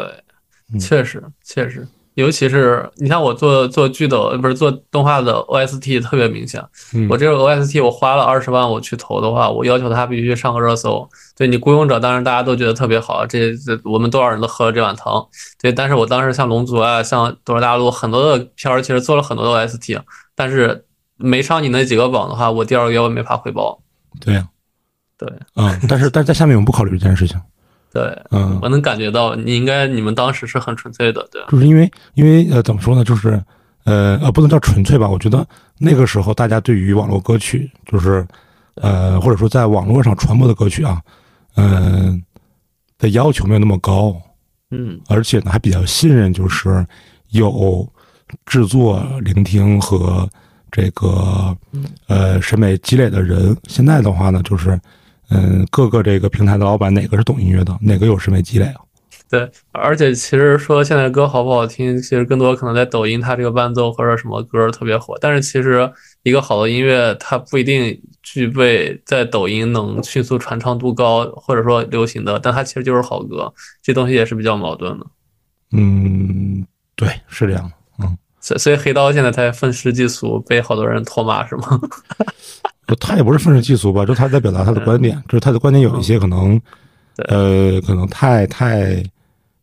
[0.72, 6.62] 嗯确实确实，尤其是你像我做做剧的，呃不是做动画的 OST 特别明显。
[6.94, 11.08] 嗯我这个 OST 我花了二十万我去投的话，我要求它必须上个热搜。
[11.36, 15.26] 对你雇佣者，当然大家都觉得特别好，这这我们多少人都喝了这碗汤。
[15.60, 19.98] 对，但是我当时像龙族啊，像斗罗大陆很多的片儿，其实做了很多的 OST，
[20.34, 20.84] 但是
[21.16, 23.80] 没上你那几个榜的话，我第二个月我没法回报。
[24.20, 24.46] 对呀、
[25.16, 27.40] 对嗯，但是但是在下面我们不考虑这件事情，
[27.92, 31.42] 对，嗯，我能感觉到你应该你们当时是很纯粹的，对？
[31.48, 33.32] 就是因为因为呃怎么说呢，就是
[33.84, 35.46] 呃呃不能叫纯粹吧，我觉得
[35.78, 38.26] 那个时候大家对于网络歌曲，就是
[38.76, 41.02] 呃或者说在网络上传播的歌曲啊，
[41.56, 42.22] 嗯、
[42.98, 44.16] 的要求没有那么高，
[44.70, 46.86] 嗯而且呢还比较信任，就是
[47.32, 47.86] 有
[48.46, 50.26] 制作、聆听和
[50.70, 51.54] 这个
[52.06, 53.54] 呃审美积累的人。
[53.68, 54.80] 现在的话呢，就是
[55.30, 58.80] 嗯，各个这个平台的老板哪个是懂音乐的，哪个有审美积累啊？
[59.30, 65.16] 对，而且其实说现在歌好不好听，其实更多可能在抖音，它这个伴奏或者什么歌特别火。
[65.22, 65.90] 但是其实
[66.22, 73.50] 一个好的音乐，它不一定具备在抖音能迅速传唱度高，或者说流行的，但它其实就是好歌。
[73.80, 75.06] 这东西也是比较矛盾的。
[75.70, 78.04] 嗯，对，是这样的。
[78.04, 81.80] 嗯，所所以黑刀现在才愤世嫉俗，被好多人唾骂，是吗？
[82.98, 86.60] 他也不是愤世嫉俗吧，就他在表达他的观点，就是他的观点有一些可能，
[87.16, 89.02] 对呃，可能太太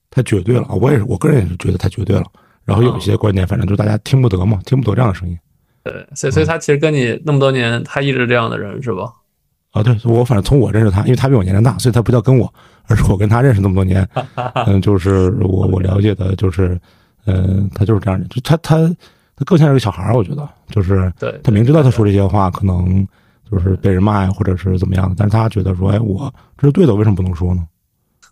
[0.09, 0.73] 太绝对了啊。
[0.73, 2.23] 我也是，我个人也是觉得太绝对了。
[2.65, 5.37] 然后有一些观点，反正就是大家听不得嘛，听不得这样的声音
[5.83, 9.11] 对，所以所以他其实跟你那么多年，他一直这样的人是吧？
[9.71, 9.81] 啊。
[9.81, 12.53] 对我反正从我认识他，因为他比我年龄大，所以他不叫跟我，
[12.87, 14.07] 而是我跟他认识那么多年，
[14.67, 16.79] 嗯，就是我我了解的，就是
[17.25, 18.95] 嗯，他就是这样的，就他他
[19.39, 23.07] 他更像是个小孩儿，我觉得就是对，他明知道他说这些话可能
[23.49, 27.65] 就是被人骂呀，或者是怎么样的，但是他觉得说，哎，我这是对的，为什么不能说呢？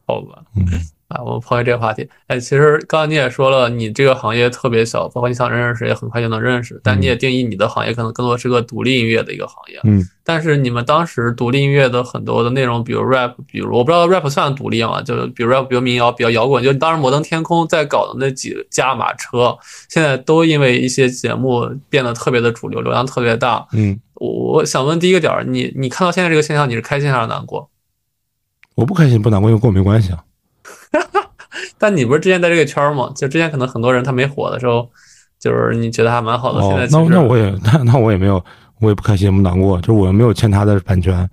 [0.05, 0.43] 好吧。
[0.55, 0.67] 嗯
[1.07, 2.07] 啊，我们抛开这个话题。
[2.27, 6.79] 哎，其实刚刚你也说了，你这个行业特别小，包括你想认识谁，很快就能认识。
[6.83, 9.79] 但你也定义你的行业可能更多是个独立音乐的一个行业。
[9.83, 15.01] 嗯但是你们当时独立音乐的很多的内容，比如 rap，比如我不知道 rap 算独立吗？
[15.01, 16.61] 就是比如 rap，比如民谣，比较摇滚。
[16.61, 23.65] 就当时摩登天空在搞的那几驾马车，现在都因为一些节目变得特别的主流，流量特别大。
[23.71, 27.69] 嗯，我我想问第一个点儿，你你看到现在这个现象，你是开心还是难过？
[28.75, 30.25] 我不开心不难过，因为跟我没关系啊。
[31.77, 33.11] 但你不是之前在这个圈儿吗？
[33.15, 34.89] 就之前可能很多人他没火的时候，
[35.39, 36.61] 就是你觉得还蛮好的。
[36.61, 38.43] 现在，哦那其实那我也 那那我也没有，
[38.79, 41.29] 我也不开心不难过，就是我没有欠他的版权，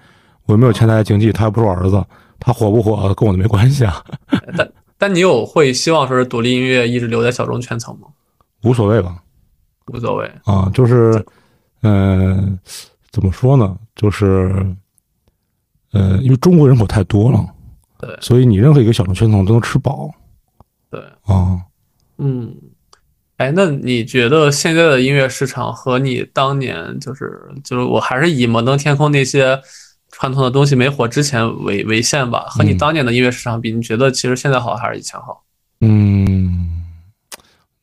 [0.47, 2.03] 我没有欠他的经济，他又不是我儿子，
[2.39, 4.03] 他火不火跟我都没关系啊，
[4.57, 8.09] 但但你有会希望说是独立音乐一直留在小众圈层吗？
[8.63, 9.17] 无所谓吧。
[9.93, 10.31] 无所谓。
[10.45, 11.23] 啊，就是，
[11.83, 12.59] 嗯、
[13.11, 13.77] 怎么说呢？
[13.95, 14.65] 就是，
[15.93, 17.45] 呃，因为中国人口太多了，
[18.07, 20.11] 对所以你任何一个小众圈层都能吃饱
[20.91, 21.61] 对，啊。
[22.19, 22.55] 嗯，
[23.39, 29.61] 哎，那你觉得现在的音乐市场和你当年就是就是我还是以摩登天空那些
[30.13, 32.47] 传统的东西没火之前为为限吧？
[32.49, 35.43] 和你嗯当年的音乐市场比，你觉得其实现在好还是以前好？
[35.81, 36.85] 嗯，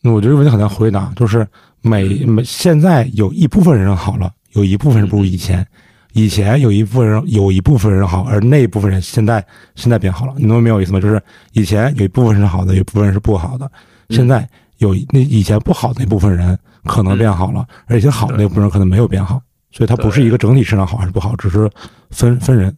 [0.02, 1.46] 那我觉得问题很难回答，就是
[1.82, 5.68] 每每现在有一部分人好了，有一部分人不如以前。
[6.13, 9.45] 以前有一部分人有一部分人好，而那一部分人现在
[9.76, 11.00] 现在变好了，你能明白我意思吗？
[11.00, 11.21] 就是
[11.54, 13.71] 以前有一部分是好的，有一部分人是不好的，
[14.10, 14.47] 现在
[14.78, 21.69] 有那以前不好的那部分人可能变好了，而以前好的那部分人可能没有变好，所以它不是一个整体市场好还是不好，只是
[22.10, 22.76] 分分人。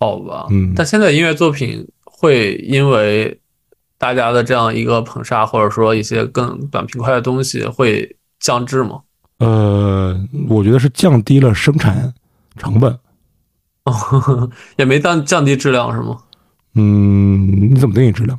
[0.00, 3.40] 好吧，嗯但现在音乐作品会因为
[3.98, 9.00] 大家的这样一个捧杀，或者说一些更短平快的东西会降质吗？
[9.38, 10.18] 呃，
[10.48, 12.12] 我觉得是降低了生产
[12.56, 12.98] 成本。
[13.84, 16.16] 哦，也没降降低质量是吗？
[16.74, 18.38] 嗯，你怎么定义质量？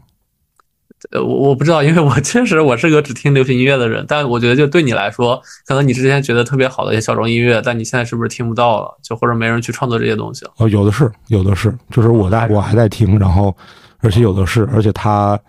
[1.11, 8.97] 呃，我我不知道，因为我确实我是个只听流行音乐的人，但我觉得就对你来说，可能你之前觉得特别好的一些小众音乐，但你现在是不是听不到了？
[9.03, 10.51] 就或者没人去创作这些东西了？
[10.57, 13.55] 哦，有的是，有的是，就是我在我还在听，然后
[13.99, 15.39] 而且有的是，而且它，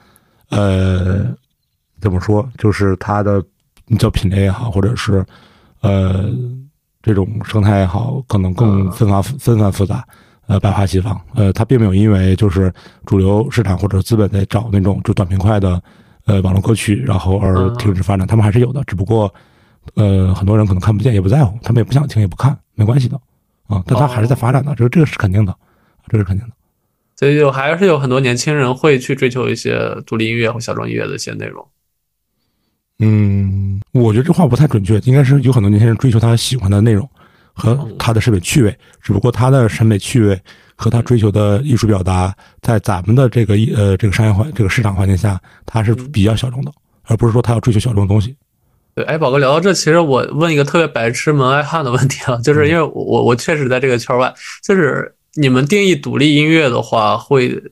[0.50, 1.24] 呃，
[2.00, 3.42] 怎么说，就是它的
[3.96, 5.24] 叫品类也好，或者是
[5.80, 6.28] 呃
[7.02, 10.04] 这种生态也好，可能更纷繁纷繁复杂，
[10.46, 11.18] 呃，百花齐放。
[11.34, 12.72] 呃，它并没有因为就是
[13.06, 15.80] 主流市场或者资本在找那种就短平快的
[16.26, 19.32] 呃网络歌曲，然后而停止发展，他们还是有的，只不过
[19.94, 23.16] 呃很多人可能看不见也不在乎，他们也不想听也不看，没关系的
[23.68, 25.54] 啊，但它还是在发展的，这个这个是肯定的，
[26.08, 26.52] 这是肯定的。
[27.16, 31.66] 所以就还是有很多年轻人会去追求一些独立音乐或小众音乐的一些内容。
[33.00, 37.08] 嗯，我觉得这话不太准确，应该是有很多年轻人追求他喜欢的内容
[37.52, 40.40] 和他的审美趣味，只不过他的审美趣味
[40.74, 46.72] 和他追求的艺术表达，在咱们的这个艺呃这个商业环这个市场环境下，他是比较小众的，
[47.04, 48.34] 而不是说他要追求小众的东西。
[48.96, 57.62] 对，哎，宝哥聊到这，其实我问一个特别白痴门外汉的问题啊， 就是因为我我确实在这个圈外，就是你们定义独立音乐的话，会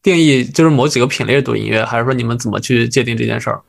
[0.00, 3.60] 定义就是某几个品类的独立音乐，还是说你们怎么去界定这件事儿？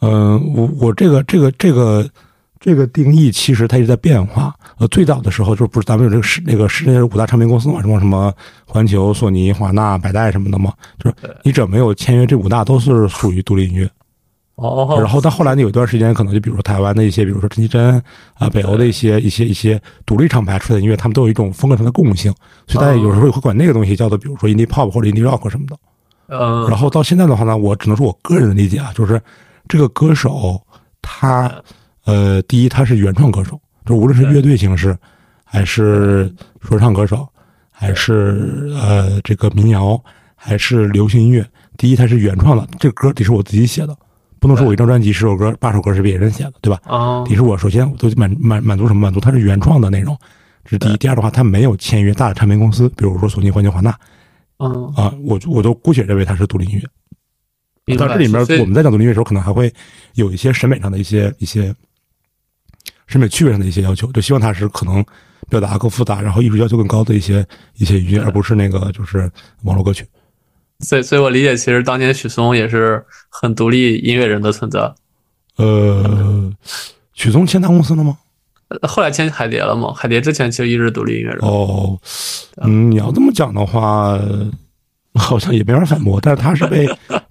[0.00, 2.08] 嗯，我我这个这个这个
[2.60, 4.54] 这个定义其实它一直在变化。
[4.78, 8.32] 呃，最早的时候就不是咱们有这个世那个世界五大唱片公司嘛，什么什么
[8.64, 10.72] 环球、索尼、华纳、百代什么的嘛，
[11.02, 13.90] 就是你只要没有签约这五大都是属于独立音乐。
[14.54, 18.02] 哦，然后到后来呢，有一段时间可能就比如说台湾的一些，比如说陈绮贞
[18.34, 22.32] 啊，北欧的一些一些一些独立厂牌出来的音乐，他们都有一种风格上的共性，
[22.66, 25.76] 所以大家有时候会管那个东西叫做，比如说 indie pop 或者 indie rock 什么的。
[26.26, 29.20] 嗯，然后到现在的话呢，我只能说我个人的理解啊，就是
[29.68, 30.60] 这个歌手
[31.02, 31.52] 他
[32.04, 34.96] 呃，第一他是原创歌手，就无论是乐队形式，
[35.44, 37.28] 还是说唱歌手，
[37.70, 40.02] 还是呃这个民谣，
[40.34, 41.46] 还是流行音乐，
[41.76, 43.94] 第一他是原创的，这个歌得是我自己写的，
[44.40, 46.80] 不能说我一张专辑十首歌八首歌是别人写的，对吧？
[46.86, 47.24] 哦。
[47.28, 49.20] 得是我首先我都满满满足什么满足？
[49.20, 50.16] 它是原创的内容，
[50.64, 50.96] 这是第一。
[50.96, 53.94] 第二的话，他没有签约大的唱片公司，比如说索尼、环球、华纳。
[54.58, 56.82] 嗯，啊，我我都姑且认为它是独立音乐。
[57.88, 59.72] 明白但这里面我们在讲独立音乐的时候，可能还会
[60.14, 61.74] 有一些审美上的一些一些
[63.06, 65.04] 审美趣味上的一些要求，就希望它是可能
[65.48, 69.30] 表达更复杂，然后艺术要求更高的一些一些语音乐，而不是那个就是
[69.62, 70.06] 网络歌曲。
[70.80, 74.80] 所以所以我理解，其实当年许嵩也是很独立音乐人的存在。
[75.56, 76.52] 呃，
[77.14, 78.18] 许嵩签大公司了吗？
[78.68, 79.92] 呃后来签海蝶了吗？
[79.94, 81.38] 海蝶之前其实一直独立音乐人。
[81.40, 81.98] 哦，
[82.58, 84.20] 嗯，你要这么讲的话，
[85.14, 86.20] 好像也没法反驳。
[86.20, 86.86] 但是他是被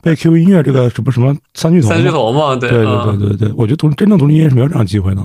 [0.08, 5.22] 被 QQ 音乐这个什么什么三巨头，三巨头嘛，对对对嗯对对对，我觉得独真正独立音乐是没有这样机会的。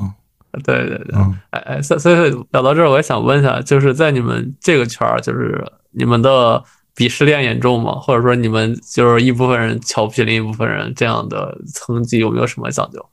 [0.65, 6.63] 对对对，嗯，哎哎，所所以聊到这儿，我也想问一下，就是在你们这个圈儿，就是你们的
[6.95, 7.93] 鄙视链严重吗？
[7.93, 13.05] 或者说你们就是一部分人瞧不起另一部分人，这样的层级有没有什么讲究？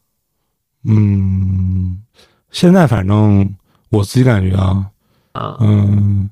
[0.85, 2.01] 嗯，
[2.51, 3.49] 现在反正
[3.89, 4.85] 我自己感觉啊，
[5.31, 6.29] 啊，嗯，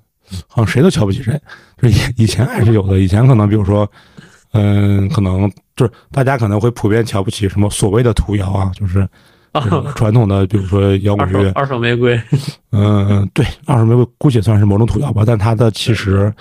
[0.47, 1.39] 好像谁都瞧不起谁。
[1.81, 3.89] 就以以前还是有的，以前可能比如说，
[4.51, 9.07] 嗯，可能就是大家可能会普遍瞧不起什么所谓的土窑啊，就是
[9.95, 12.19] 传统的，比如说摇滚乐，二手玫瑰，
[12.71, 16.33] 嗯，对，二手玫瑰姑且算是某种土窑吧，但它的其实，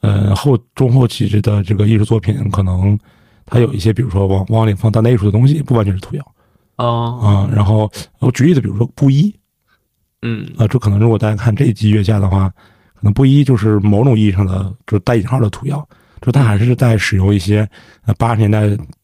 [0.00, 2.98] 呃，后中后期的这个艺术作品，可能
[3.46, 6.32] 它有一些，比如说往往里放当代艺术的东西，不完全是土谣
[6.76, 7.54] 哦，啊。
[7.54, 9.34] 然后我举例子，比如说布衣。
[10.22, 10.46] 嗯。
[10.56, 12.48] 啊，这可能如果大家看这一季月下的话，
[12.94, 15.86] 可能布衣就是某种意义上的就是带引号的土谣，
[16.22, 17.68] 就他还是在使用一些
[18.06, 18.62] 呃八十年代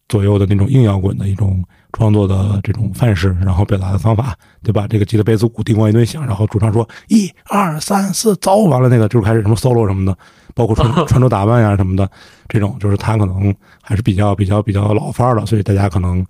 [0.08, 1.62] 左右的那种硬摇滚的一种
[1.92, 4.86] 创作的这种范式，然后表达的方法，对吧？
[4.88, 10.16] 这个吉他、贝斯、鼓叮咣一顿响，然后主唱说一二三四走，完了那个就开始什么 solo 什么的，
[10.54, 12.08] 包括穿 穿着打扮呀什么的，
[12.48, 16.24] 这种就是他可能还是比较比较比较老范儿的，所以大家可能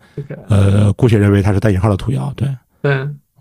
[0.48, 2.48] 呃姑且认为他是带引号的土窑，对，
[2.82, 2.92] 对，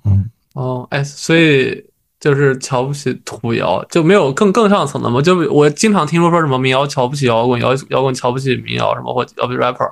[0.04, 0.30] 嗯。
[0.54, 1.84] 哦，哎，所以
[2.20, 5.22] 就是瞧不起土谣，就没有更更上层的吗？
[5.22, 9.92] 就我经常听说说什么民谣瞧不起摇滚，摇摇滚瞧不起民谣，什么或瞧不起 rapper，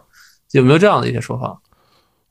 [0.51, 1.55] 有没有这样的一些说法？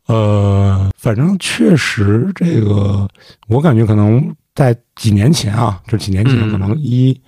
[0.07, 3.09] 呃，反正确实这个，
[3.49, 7.19] 我感觉可能在几年前啊，这几年前嗯可能一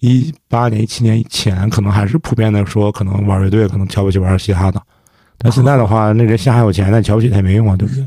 [0.00, 4.82] 一八年、一七年以前，可能还是普遍的说，可能玩乐队可能瞧不起玩嘻哈的。
[5.38, 8.04] 但现在的话，那人嘻哈有钱，但瞧不起他也没用啊，对不对？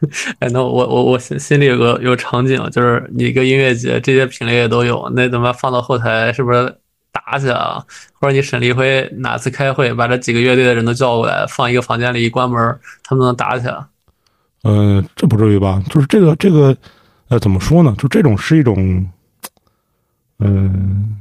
[0.40, 6.72] 哎，那我我我心心里有个有场景，就是你一个音乐节，这些品类也都有，那他妈放到后台是不是
[7.12, 7.84] 打起来了？
[8.20, 13.84] 或者你沈立辉哪次开会把这几个乐队的人都叫过来，放一个房间里一关门，他们能打起来？
[14.62, 15.82] 呃，这不至于吧？
[15.88, 16.76] 就是这个这个，
[17.28, 17.94] 呃，怎么说呢？
[17.96, 19.08] 就这种是一种，
[20.40, 21.16] 嗯、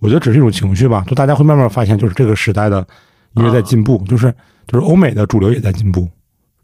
[0.00, 1.04] 我觉得只是一种情绪吧。
[1.06, 2.86] 就大家会慢慢发现，就是这个时代的
[3.34, 4.32] 音乐在进步，就是
[4.66, 6.08] 就是欧美的主流也在进步。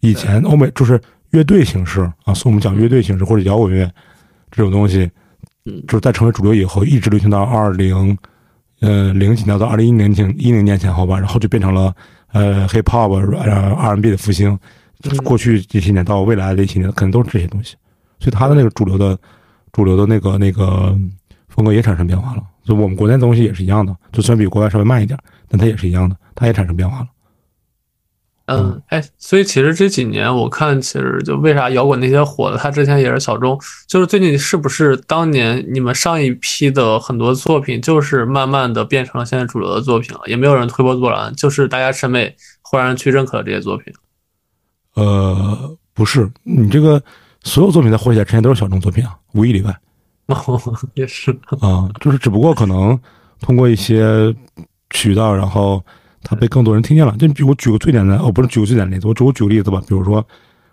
[0.00, 1.00] 以前欧美就是
[1.30, 3.90] 乐队形式啊，所以我们讲乐队形式或者摇滚乐
[4.50, 5.10] 这种东西，
[5.86, 8.16] 就是在成为主流以后，一直流行到二零
[8.80, 11.94] 呃零几年到二零一零前一零年前后吧，然后就变成了
[12.32, 14.58] 呃 hip hop 呃 R&B 的复兴。
[15.22, 17.76] 过去这些年到未来的一些年，可能都是这些东西，
[18.18, 19.16] 所以它的那个主流的、
[19.70, 20.98] 主流的那个那个
[21.48, 22.42] 风格也产生变化了。
[22.64, 25.16] 就我们国内的东西也是一样的，就虽然比国外稍微慢一点，
[25.48, 27.06] 但它也是一样的，它也产生变化了。
[28.48, 43.92] 嗯，哎，所以其实这几年我看，其实就为啥摇滚那些火的，他之前也是小众，就是最近是不是当年你们上一批的很多作品，就是慢慢的变成了现在主流的作品了，也没有人推波助澜，就是大家审美忽然去认可了这些作品。
[44.94, 47.02] 呃，不是，你这个
[47.42, 49.78] 所有作品在火起来之前都是小众作品啊，无一例外
[50.26, 50.58] 哦，
[50.94, 51.30] 也是，
[51.60, 52.98] 啊，就是只不过可能
[53.40, 54.34] 通过一些
[54.88, 55.84] 渠道，然后
[56.22, 57.16] 它被更多人听见了。
[57.18, 60.24] 就比如我举个最简单，哦，不是举个最简单的例子，我举我举个例子吧，比如说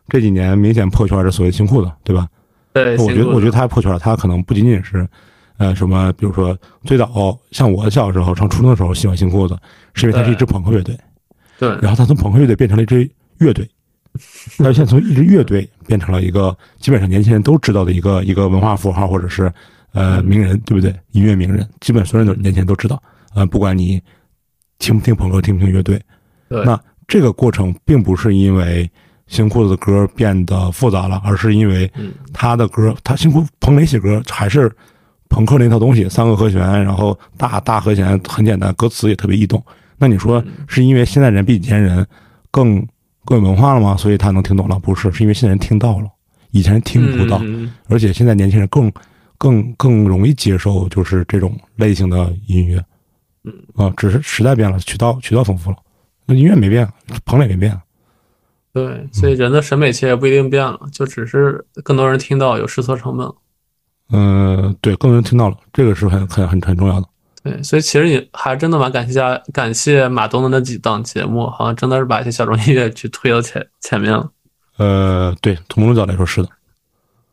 [0.10, 2.28] 这几年明显破圈的所谓新裤子，对吧？
[2.74, 5.08] 对，我觉得，我觉得他破圈了，他可能不仅仅是，
[5.58, 9.58] 呃，什么，比如说最早像我小时候上初中的时候喜欢新裤子，
[9.93, 10.98] 是因为它是一支朋克乐队，
[11.58, 13.66] 对，然后他从朋克乐队变成了一支乐队，
[14.58, 19.50] 但是现在从一支乐队变成了一个基本上年轻人都知道的一个一个文化符号或者是
[19.93, 20.93] 呃名人，对不对？
[21.12, 23.02] 音乐名人，基本所有人都年轻人都知道，
[23.34, 24.02] 呃，不管你
[24.80, 26.01] 听不听朋克，听不听乐队，
[26.47, 28.89] 那这个过程并不是因为
[29.28, 34.71] 新裤子的歌变得复杂了，而是因为嗯他的歌，他新裤彭磊写歌还是
[35.30, 39.63] 朋克那套东西，三个和弦，然后大大和弦很简单，歌词也特别易懂。
[39.97, 42.05] 那你说是因为现在人比以前人
[42.51, 42.86] 更
[43.23, 43.95] 更有文化了吗？
[43.97, 44.78] 所以他能听懂了？
[44.80, 46.07] 不是，是因为现在人听到了，
[46.51, 48.91] 以前人听不到，嗯而且现在年轻人更
[49.38, 52.84] 更更容易接受就是这种类型的音乐。
[53.46, 55.78] 嗯啊，只是时代变了，渠道渠道丰富了，
[56.26, 56.91] 那音乐没变，
[57.26, 57.80] 彭磊没变。
[58.74, 63.32] 对，所以人的审美其实也不一定变了，就只是更多人听到有试错成本。
[64.12, 67.08] 嗯、对，更多人听到了，这个是很很很很重要的。
[67.41, 74.30] 对，所以其实你还真的蛮感谢家感谢马东的那几档节目，好像真的是把一些小众音乐去推到前前面了。
[74.78, 76.50] 呃，对，从某种角度来说是的。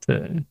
[0.06, 0.44] 对，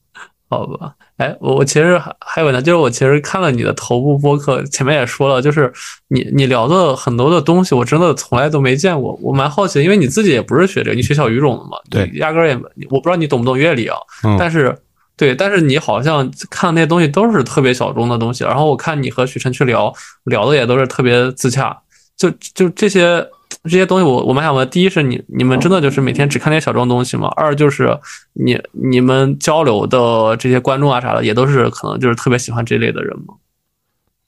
[0.52, 0.94] 好吧。
[1.16, 5.72] 哎，我我其实还还有呢，就是我其实看了你的头部播客，前面也说了，就是
[6.10, 12.54] 你你聊的很多的东西，我真的从来都没见过，我蛮好奇的，因为你自己也不是学这个，你学小语种的嘛，对压根儿也
[12.90, 13.96] 我不知道你懂不懂乐理啊，
[14.26, 14.78] 嗯，但是
[15.16, 19.94] 对，但是你好像看那些东西都是特别小众的东西，然后我看你和许晨去聊
[20.26, 21.78] 聊的也都是特别自洽，
[22.18, 23.26] 就就这些
[23.64, 27.28] 这些东西我，我蛮想问，第一是你你们真的就是每天只看那些小众东西吗？
[27.36, 27.98] 二就是
[28.34, 33.36] 你你们交流的这些观众啊啥的，也都是可能就是特别喜欢这类的人吗？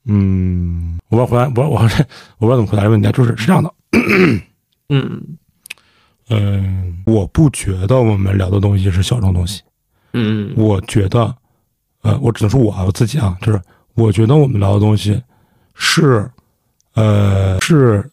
[0.06, 1.80] 嗯，我不知道回答，我我
[2.40, 3.74] 我不知道怎么回答这个问题啊，就是是这样的，
[4.90, 5.22] 嗯
[6.30, 9.62] 嗯，我不觉得我们聊的东西是小众东西，
[10.12, 11.34] 嗯我觉得，
[12.02, 13.62] 呃，我只能说我啊我自己啊，就是
[13.94, 15.22] 我觉得我们聊的东西
[15.74, 16.30] 是，
[16.96, 18.10] 呃，是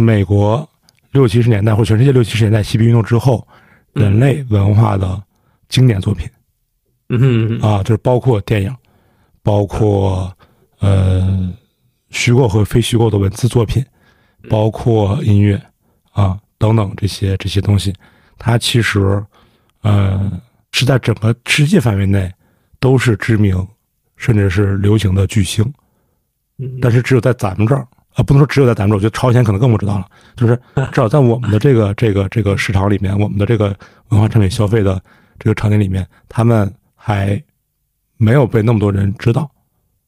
[0.00, 0.68] 美国
[1.12, 3.46] 六七十年代或者全世界六七十年代嬉皮运动之后
[3.94, 4.02] 嗯。
[4.04, 5.22] 人类文化的
[5.68, 6.28] 经典作品。
[7.08, 8.74] 嗯嗯啊，就是包括电影，
[9.42, 10.30] 包括
[10.80, 11.52] 呃
[12.10, 13.84] 虚构和非虚构的文字作品，
[14.48, 15.60] 包括音乐
[16.12, 17.94] 啊等等这些这些东西，
[18.36, 19.24] 它其实
[19.80, 20.30] 呃
[20.72, 22.30] 是在整个世界范围内
[22.78, 23.66] 都是知名
[24.16, 25.64] 甚至是流行的巨星，
[26.58, 26.78] 嗯。
[26.80, 27.88] 但是只有在咱们这儿
[28.18, 30.56] 啊，不能说只有在咱们这儿，我觉得朝鲜可能更不知道了，就是
[30.90, 33.74] 至少在我们的这个这个这个市场里面，我们的这个
[34.08, 35.00] 文化产品消费的
[35.38, 37.40] 这个场景里面，他们还
[38.16, 39.48] 没有被那么多人知道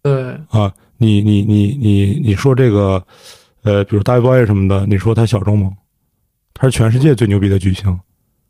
[0.02, 0.72] 对啊。
[0.96, 3.02] 你你你你你说这个，
[3.62, 5.70] 呃，比如大卫鲍伊什么的，你说他小众吗？
[6.52, 7.96] 他是全世界最牛逼的巨星，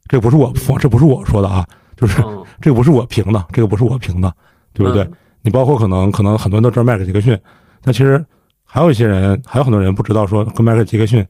[0.08, 1.64] 这不是我这不是我说的啊，
[1.98, 4.34] 就是嗯 这个不是我评的，这个不是我评的，
[4.72, 5.02] 对不对？
[5.04, 7.38] 嗯你包括可能可能很多人都知道迈克尔·杰克逊，
[7.80, 8.22] 但其实
[8.72, 11.26] 还有一些人，还有很多人不知道说跟迈克尔·杰克逊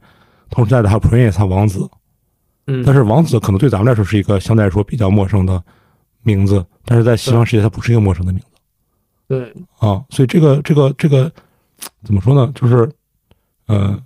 [0.49, 1.89] 同时代的还有 Prince 他王子，
[2.67, 5.61] 嗯，但是王子可能对咱们来说是一个相对来说比较陌生的
[6.21, 8.47] 名字，但是在西方世界它不是一个陌生的名字。
[9.27, 9.53] 对。
[9.79, 11.31] 啊，所以这个这个这个
[12.03, 12.51] 怎么说呢？
[12.53, 12.87] 就是，
[13.65, 13.97] 呃，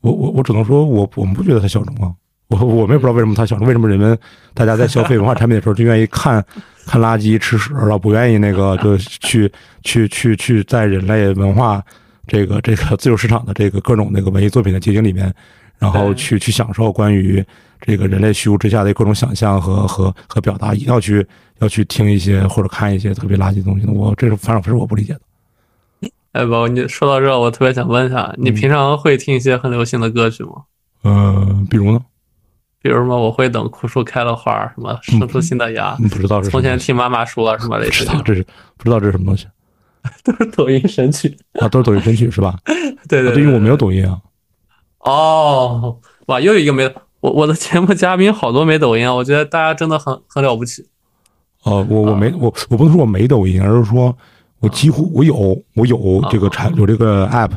[0.00, 2.12] 我我我只能说我我们不觉得他小众啊，
[2.48, 4.18] 我我们也不知道为什么他小众，为什么人们
[4.54, 6.44] 大家在消费文化产品的时候就愿意看
[6.84, 9.50] 看垃圾吃屎，然后不愿意那个就去
[9.82, 11.80] 去去去在人类文化
[12.32, 15.30] 这个这个自由市场的这个各种那个文艺作品的结晶里面，
[15.78, 17.44] 然后去去享受关于
[17.78, 21.26] 这个人类虚无之下的各种想象和和和表达，一定要去
[21.58, 23.92] 要去听一些或者看一些特别垃圾的东西的。
[23.92, 25.20] 我这是反正不是我不理解的。
[26.32, 30.52] 哎，宝，你说到这，我特别想问一下，你嗯平常会听一些很流行的歌曲吗？
[31.02, 32.00] 呃，比如呢，
[32.80, 38.42] 比如什么，我会等枯树开了花，什么生出新的芽，嗯不知道是从前听妈妈说什么类不似的知道这是
[38.78, 39.46] 不知道这是什么东西
[40.24, 41.36] 都是抖音神曲。
[41.60, 41.68] 啊？
[41.68, 42.56] 都是抖音神曲是吧？
[43.08, 44.20] 对对啊对，因为我没有抖音啊。
[45.00, 46.88] 哦，哇，又有一个没
[47.20, 50.86] 我我的节目嘉宾好多没抖音啊，我觉得大家真的很很了不起。
[51.64, 54.16] 哦，我我没我我不能说我没抖音，而是说
[54.60, 55.36] 我几乎我有
[55.74, 57.50] 我有这个产有这个 app，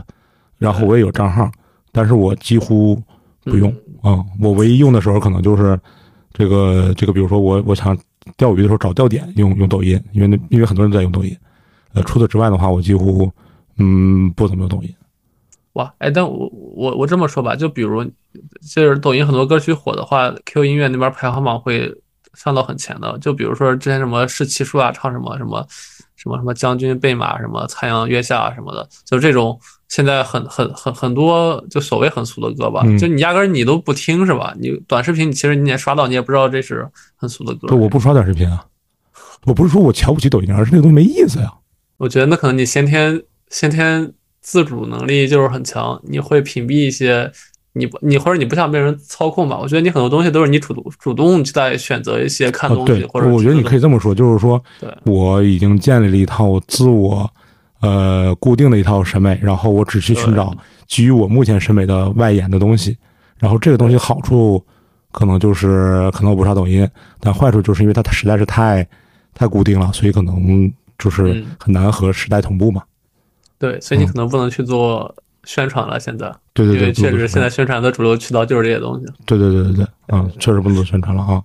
[0.57, 1.49] 然后我也有账号，
[1.91, 3.01] 但是我几乎
[3.43, 3.71] 不用
[4.01, 4.23] 啊。
[4.39, 5.79] 我唯一用的时候可能就是
[6.33, 7.97] 这个这个，比如说我我想
[8.37, 11.35] 钓鱼的时候找钓点用用抖音，因为那因为很多人在用抖音。
[11.95, 13.31] 呃，除此之外的话，我几乎
[13.77, 14.93] 嗯不怎么用抖音。
[15.73, 18.03] 哇，哎，但我我我这么说吧，就比如
[18.61, 21.93] 就是抖音很多歌曲火的话，Q 音乐那边排行榜会
[22.33, 23.17] 上到很前的。
[23.19, 25.65] 就比如说之前什么是七叔啊，唱什么什么
[26.15, 34.53] 什么什么将军备马，什么残阳月下啊什么的，就这种现在很很很很多就所谓很俗的歌吧，嗯就你压根儿你都不听是吧？
[34.57, 37.67] 你短视频你其实你也刷到，你也不知道这是很俗的歌。
[37.67, 38.65] 对，我不刷短视频啊，
[39.43, 41.53] 我不是说我瞧不起抖音，而是那个东西没意思呀。
[41.97, 47.31] 我觉得那可能你先天先天自主能力就是很强，你会屏蔽一些
[47.73, 49.57] 你不你或者你不想被人操控吧？
[49.57, 54.61] 我觉得你很多东西都是你主动主动在选择一些看啊，东西、对，或者我觉得你可以这么说，就是说
[55.05, 57.29] 我已经建立了一套自我
[57.81, 60.55] 呃固定的一套审美，然后我只去寻找
[60.87, 62.97] 基于我目前审美的外延的东西，
[63.39, 64.63] 然后这个东西好处
[65.11, 66.87] 可能就是可能我不刷抖音，
[67.19, 68.87] 但坏处就是因为它它实在是太
[69.33, 72.83] 太固定了，所以可能就是嗯很难和时代同步嘛。
[73.57, 75.99] 对，所以你可能不能去做宣传了。
[75.99, 79.05] 现在对对对，确实现在宣传的主流渠道就是这些东西。
[79.25, 81.41] 对对对对对，嗯，确实不能做宣传了啊。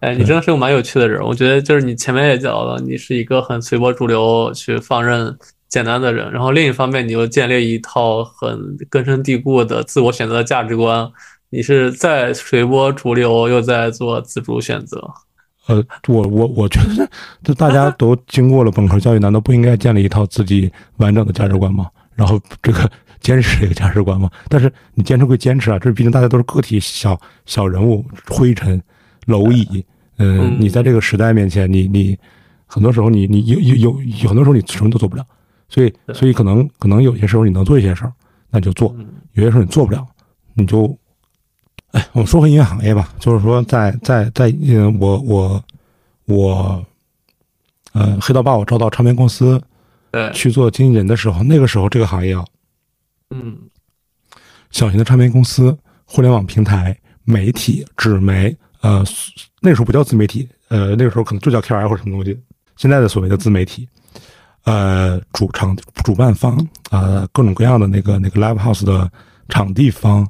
[0.00, 1.22] 哎，你真的是个蛮有趣的人。
[1.22, 5.36] 我觉得就是你前面也讲了，你是一个很随波逐流去放任
[5.68, 11.06] 简单的人，然后另一方面你又建立一套很根深蒂固的自我选择的价值观，
[11.50, 14.98] 你是在随波逐流，又在做自主选择。
[15.70, 17.08] 呃，我我我觉得，
[17.44, 21.88] 这大家都经过了本科教育，难道不应该建立一套自己完整的价值观吗？
[22.16, 22.90] 然后这个
[23.20, 24.28] 坚持这个价值观吗？
[24.48, 28.82] 但是你坚持归坚持啊，这毕竟大家都是个体小小人物，灰尘
[29.26, 29.84] 蝼蚁。
[30.16, 32.18] 呃，嗯你在这个时代面前，你你
[32.66, 35.24] 很多时候你你有有有有很多时候你什么都做不了，
[35.68, 38.12] 所以所以可能可能有些时候你能做一些事儿，
[38.50, 40.06] 那就做；嗯有些时候你做不了，
[40.54, 40.98] 你就，
[41.92, 45.64] 哎，我们说回音乐行业吧，就是说在在在，呃，我我
[46.26, 46.86] 我，
[47.92, 49.60] 呃，黑道把我招到唱片公司
[50.12, 52.44] 对，去做经纪人的时候，那个时候这个行业啊，
[53.30, 53.56] 嗯
[54.70, 59.04] 小型的唱片公司、互联网平台、媒体、纸媒，呃，
[59.60, 62.40] 那个时候不叫自媒体，呃，那个时候可能就叫 KOL 或者什么东西。
[62.76, 63.88] 现在的所谓的自媒体，
[64.62, 66.56] 呃，主场主办方，
[66.90, 69.10] 呃，各种各样的那个那个 live house 的
[69.48, 70.26] 场地方，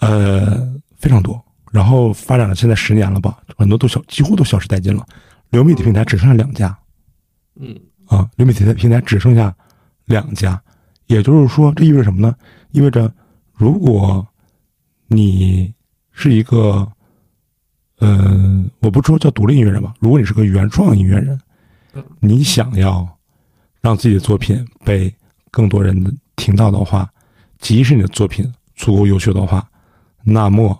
[0.00, 0.68] 呃，
[0.98, 1.42] 非常多。
[1.70, 5.06] 然后发展了现在十年了吧，很多都消几乎都消失殆尽了。
[5.50, 6.76] 流媒体平台只剩下两家，
[7.56, 9.54] 嗯啊，流媒体的平台只剩下
[10.06, 10.60] 两家，
[11.06, 12.34] 也就是说，这意味着什么呢？
[12.72, 13.12] 意味着，
[13.54, 14.26] 如果
[15.08, 15.72] 你
[16.10, 16.90] 是一个，
[18.00, 21.38] 嗯、我不说叫独立音乐人吧，如果你是个原创音乐人
[21.92, 23.06] 嗯，你想要
[23.80, 25.14] 让自己的作品被
[25.50, 27.10] 更多人听到的话，
[27.58, 29.66] 即使你的作品足够优秀的话，
[30.22, 30.78] 那么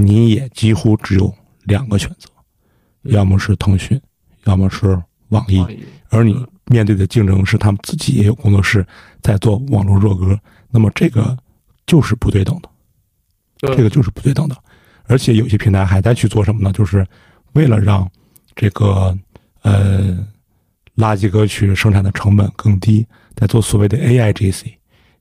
[0.00, 1.34] 你也几乎只有
[1.64, 2.28] 两个选择，
[3.02, 4.00] 嗯要么是腾讯，
[4.44, 4.96] 要么是
[5.30, 5.60] 网易。
[6.08, 8.86] 而你面对的竞争是他们自己也有工作室
[9.20, 10.38] 在做网络热歌，
[10.70, 11.36] 那么这个
[11.84, 12.68] 就是不对等的，
[13.74, 14.56] 这个就是不对等的。
[15.06, 16.72] 而且有些平台还在去做什么呢？
[16.72, 17.04] 就是
[17.54, 18.08] 为了让
[18.54, 19.18] 这个
[19.62, 20.16] 呃
[20.96, 24.72] 垃圾歌曲生产的成本更低，在做所谓的 AIGC。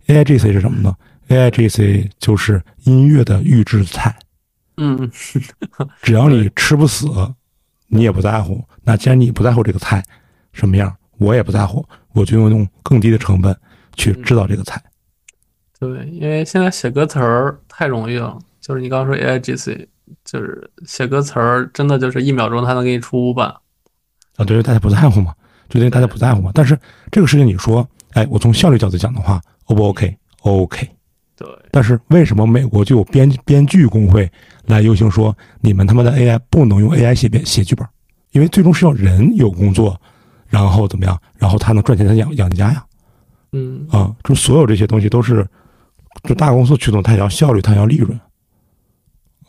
[0.05, 0.95] AIGC 是什么呢
[1.29, 4.15] ？AIGC 就是音乐的预制菜。
[4.77, 5.09] 嗯
[6.01, 7.07] 只要你吃不死，
[7.87, 8.63] 你也不在乎。
[8.83, 10.03] 那既然你不在乎这个菜
[10.53, 13.55] 什么样，我也不在乎，我就用更低的成本
[13.95, 14.81] 去制造这个菜。
[15.79, 19.87] 对，因为现在写歌词儿太容易了，就是你刚刚说 AIGC，
[20.23, 23.47] 就是写歌词儿真的就是一秒钟它能给你出五版。
[24.37, 25.33] 啊，对，大家不在乎嘛，
[25.69, 26.51] 就因为大家不在乎嘛。
[26.53, 26.79] 但是
[27.11, 30.77] 这个事情你说，哎，我从效率角度讲的话，O 不 OK？OK。
[30.85, 30.96] 对，
[31.77, 34.27] 但是为什么美国就有编编剧工会
[34.65, 37.87] 来游行说，你们他妈的 AI 不能用 AI 写编写剧本？
[38.31, 39.95] 因为最终是要人有工作，
[40.47, 42.83] 然后怎么样，然后他能赚钱，他养养家呀。
[43.51, 45.47] 嗯啊，就所有这些东西都是，
[46.23, 48.19] 就大公司驱动，它也要效率，它也要利润。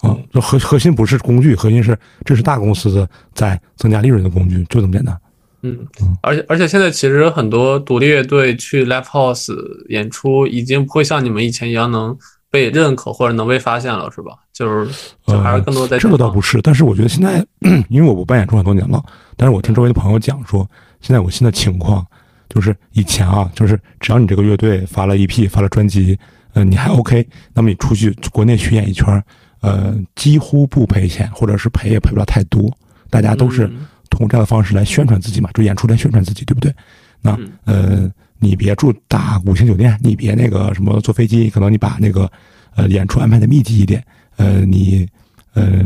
[0.02, 5.18] 啊嗯，这核核心不是工具，核心是这是大公司的在增加利润的工具，就这么简单。
[5.62, 5.78] 嗯，
[6.22, 9.52] 而且而且现在其实很多独立乐队去 live house
[9.88, 12.16] 演出，已经不会像你们以前一样能
[12.50, 14.32] 被认可或者能被发现了，是吧？
[14.52, 14.90] 就是
[15.26, 17.44] 就还是更多在呃这个倒不是，但是我觉得现在，
[17.88, 19.02] 因为我不办演出很多年了，
[19.36, 20.68] 但是我听周围的朋友讲说，
[21.00, 22.04] 现在有个新的情况，
[22.48, 26.18] 就是以前啊，就是只要你这个乐队发了 EP，发了专辑，
[26.54, 29.22] 呃，你还 OK，那么你出去国内巡演一圈儿，
[29.60, 32.72] 呃，几乎不赔钱，或者是赔也赔不了太多，
[33.10, 36.74] 大家都是嗯通过这样的方式来宣传自己嘛，就演出来宣传自己，对不对？
[37.20, 42.30] 那嗯呃，你别住大五星酒店，你别那个什么坐飞机，可能你把那个
[42.76, 44.04] 呃演出安排的密集一点，
[44.36, 45.08] 呃，你
[45.54, 45.84] 呃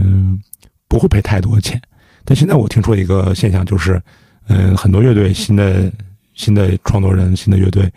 [0.88, 1.80] 不会赔太多钱。
[2.24, 4.00] 但现在我听说一个现象，就是
[4.46, 5.90] 呃很多乐队新的
[6.34, 7.90] 新的创作人、新的乐队，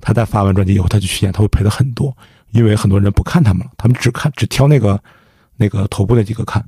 [0.00, 2.14] 他在发完专辑以后，他去巡演，他会赔的很多，
[2.50, 5.00] 因为很多人不看他们了，他们只看只挑那个
[5.56, 6.64] 那个头部那几个看。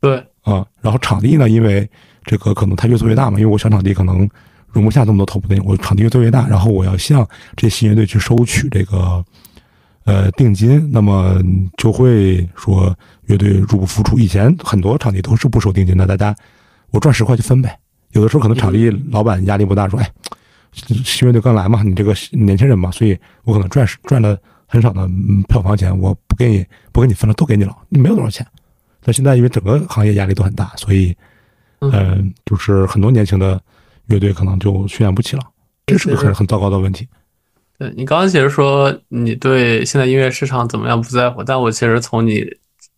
[0.00, 1.88] 对，啊、然后场地呢，因为
[2.28, 4.28] 这个可能它越做越大嘛，因为我小场地可能
[4.68, 7.26] 容不下这么多头部电影，我场地越做越大，然后我要向
[7.56, 9.24] 这些新乐队去收取这个
[10.04, 11.40] 呃定金，那么
[11.78, 14.18] 就会说乐队入不敷出。
[14.18, 16.36] 以前很多场地都是不收定金的，大家
[16.90, 17.74] 我赚十块就分呗。
[18.12, 20.10] 有的时候可能场地老板压力不大，说哎，
[20.72, 25.08] 新乐队刚来嘛，你这个年轻人嘛，所以我可能赚赚了很少的
[25.48, 28.46] 票房钱，我不给你不给你分了，都给你了，你没有多少钱。
[29.00, 31.16] 但现在因为整个行业压力都很大，所以，
[31.80, 33.60] 嗯嗯、就是很多年轻的
[34.06, 35.42] 乐队可能就巡演不起了，
[35.86, 37.06] 这是个很很糟糕的问题。
[37.78, 42.44] 对你刚刚其实说你对现在音乐市场怎么样不在乎，但我其实从你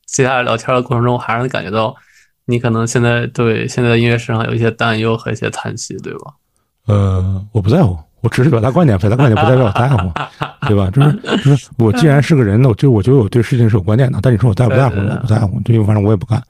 [0.06, 1.94] 接下来聊天的过程中，还是能感觉到
[2.46, 6.32] 你可能现在对现在的音乐市场有一些担忧和一些叹息，对吧？
[6.86, 10.10] 呃，我不在乎，我只是表达观点，表达观点不代表我在乎，
[10.66, 10.90] 对吧？
[10.90, 14.18] 就是就是我既然是个人，我就我觉得我对事情是有观点的。
[14.22, 14.96] 但你说我在不在乎？
[14.96, 16.42] 我不在乎，这反正我也不干。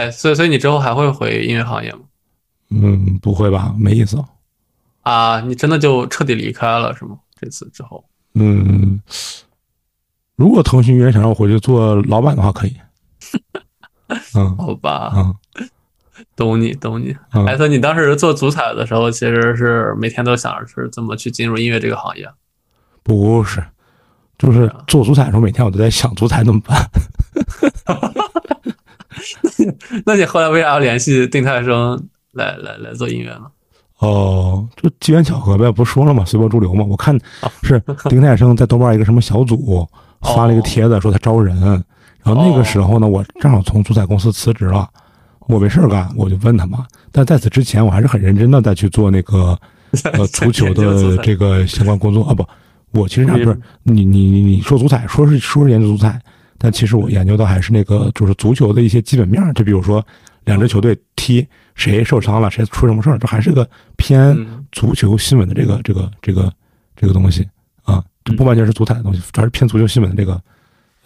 [0.00, 2.00] 哎，所以所以你之后还会回音乐行业吗？
[2.70, 3.74] 嗯，不会吧？
[3.78, 4.16] 没意思。
[5.02, 7.18] 啊，你真的就彻底离开了是吗？
[7.38, 8.02] 这次之后？
[8.32, 8.98] 嗯，
[10.36, 12.74] 如果腾讯音乐想让我回去做老板的话，可以。
[14.34, 15.12] 嗯，好吧。
[15.14, 15.34] 嗯。
[16.36, 17.14] 懂你，懂你。
[17.46, 22.26] 艾特，你当时做足彩的时候，其实是每天都想着是怎么去进入音乐这个行业。
[23.02, 23.62] 不是，
[24.38, 26.88] 就是做足彩的时候，每天我都在想足彩怎么办。
[30.06, 32.00] 那你后来为啥要联系丁太生
[32.32, 33.42] 来来来做音乐呢？
[33.98, 36.24] 哦，就机缘巧合呗，不说了吗？
[36.24, 36.84] 随波逐流嘛。
[36.84, 37.18] 我看
[37.62, 39.86] 是丁太生在豆瓣一个什么小组
[40.22, 41.60] 发了一个帖子，说他招人。
[42.22, 44.88] 然后那个时候呢，我正好从足彩公司辞职了。
[45.48, 46.86] 我没事干，我就问他嘛。
[47.10, 49.58] 但在此之前，我还是很认真的在去做那个
[50.12, 52.32] 呃足球的这个相关工作啊。
[52.32, 52.46] 不，
[52.92, 56.20] 我其实不是你你你你说足彩，说是说是研究足彩，
[56.62, 59.42] 但其实我研究的还是那个就是足球的一些基本面。
[59.54, 60.06] 就比如说
[60.44, 64.36] 两支球队踢，谁受伤了，谁出什么事儿，这还是个偏
[64.70, 66.52] 足球新闻的这个这个这个
[66.94, 67.48] 这个东西
[67.84, 70.42] 啊，就不完全是足彩的东西，主要是偏足球新闻的这个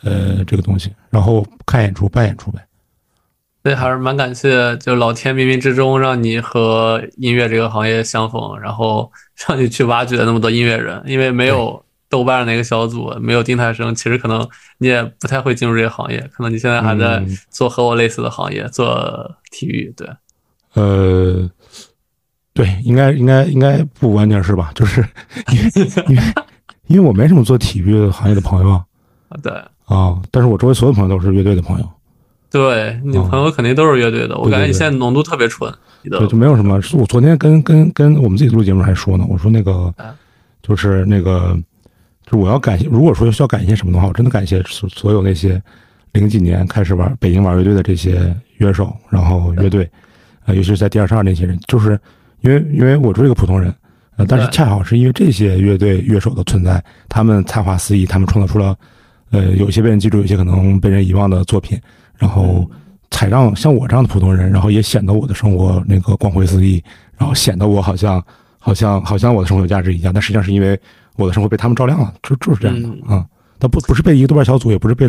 [0.03, 0.91] 呃这个东西。
[1.09, 2.61] 然后看演出办演出呗。
[3.63, 9.11] 所以还是蛮感谢，就老天冥冥之中让你和音乐这个行业相逢，然后
[9.47, 11.03] 让你去挖掘那么多音乐人。
[11.07, 11.84] 因为没有
[12.15, 14.49] 豆瓣那个小组，没有丁太生，其实可能
[14.79, 16.21] 你也不太会进入这个行业。
[16.33, 19.93] 可能你现在还在做和我类似的行业，做体育。
[19.97, 20.09] 对，
[20.75, 21.51] 呃，
[22.53, 24.71] 对，应该应该应该不完全是吧？
[24.77, 25.05] 就是
[25.51, 25.71] 因为
[26.07, 26.23] 因为
[26.87, 28.85] 因为我没什么做体育行业的朋友啊。
[29.43, 29.53] 对
[29.87, 31.91] 啊，但是我周围所有朋友都是乐队的朋友。
[32.49, 35.75] 对你朋友肯定都是乐队的，我感觉你现在浓度特别纯。
[36.09, 36.81] 对，就没有什么。
[36.93, 39.93] 我昨天跟跟跟我们自己录节目还说呢，我说那个
[40.63, 41.59] 就是那个，
[42.27, 45.61] 就我要感谢，如果说需要感谢什么的话，我真的感谢所所有那些
[46.13, 49.89] 零几年开始玩北京玩乐队的这些乐手，然后乐队，
[50.47, 51.99] 呃，尤其是在第二十二那些人，就是
[52.41, 53.75] 因为因为我是一个普通人，
[54.17, 58.77] 呃，但是恰好是因为这些乐队乐手的存在，他们才华四溢，他们创造出了
[59.31, 61.79] 呃有些被人记住，有些可能被人遗忘的作品。
[62.17, 62.65] 然后
[63.11, 66.83] 才让像我这样的普通人，然后也显得我的生活那个光辉四溢，
[67.19, 68.25] 然后显得我好像
[68.61, 70.13] 好像好像我的生活有价值一样。
[70.15, 70.79] 但实际上是因为
[71.17, 73.27] 我的生活被他们照亮了，就就是这样的啊。
[73.59, 75.09] 他不不是被一个豆瓣小组，也不是被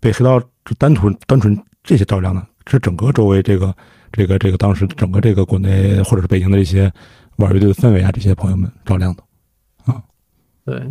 [0.00, 0.40] 被黑道
[0.78, 3.74] 单纯单纯这些照亮的，是整个周围这个
[4.12, 6.92] 这个这个当时整个这个国内或者是北京的这些
[7.36, 9.22] 玩乐队的氛围啊，这些朋友们照亮的
[9.84, 10.02] 啊。
[10.64, 10.82] 对，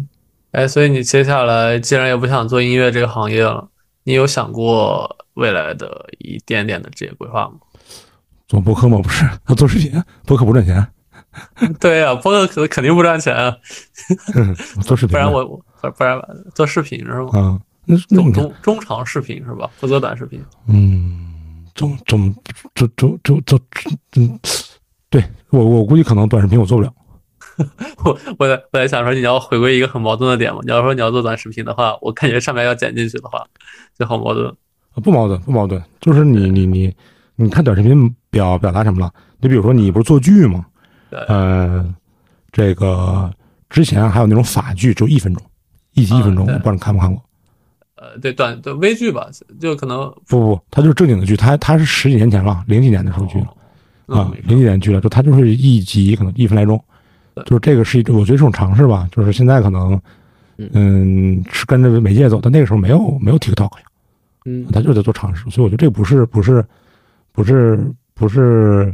[0.51, 3.69] 哎，所以你接下来既然也不想做音乐这个行业了，
[4.03, 5.17] 你有想过？
[5.33, 7.55] 未来的一点点的职业规划吗？
[8.47, 8.99] 做播客吗？
[9.01, 10.87] 不是，他做视频，播客不赚钱。
[11.79, 13.55] 对呀，播客肯肯定不赚钱啊。
[14.83, 16.19] 做视频，不然我不不然
[16.53, 17.59] 做视频是吗？
[17.87, 19.69] 嗯，中中中长视频是吧？
[19.79, 20.43] 不做短视频。
[20.67, 22.33] 嗯，中中
[22.75, 23.59] 中中中中
[24.15, 24.39] 嗯，
[25.09, 26.93] 对我我估计可能短视频我做不了。
[28.03, 30.59] 我我在我在想说，你要回归一个很矛盾的点嘛？
[30.63, 33.45] 你要说你要做短视频的话，我感觉上面要剪进去的话，
[33.97, 34.51] 就好矛盾。
[35.03, 36.95] 不矛盾，不矛盾，就是你你你，
[37.35, 39.11] 你看短视频表表达什么了？
[39.39, 40.65] 你比如说，你不是做剧吗？
[41.27, 41.93] 嗯，
[42.51, 43.31] 这个
[43.69, 45.43] 之前还有那种法剧，只有一分钟，
[45.93, 47.21] 一集一分钟，我不知道你看没看过。
[47.95, 53.53] 呃，对，短的微剧吧，就可能不不不，它就是正经的剧，它它是十几年前了，零几年的时候剧了。
[54.07, 56.83] 啊，零几年剧了，就它就是一集可能一分来钟，
[57.45, 59.99] 就是这个是一，我觉得这种尝试吧，就是现在可能
[60.57, 61.43] 嗯。
[61.51, 63.83] 是跟着媒介走，但那个时候没有没有 TikTok 呀。
[64.45, 66.63] 嗯，他就是在做尝试，所以我觉得这不是不是
[67.31, 67.79] 不是
[68.13, 68.93] 不是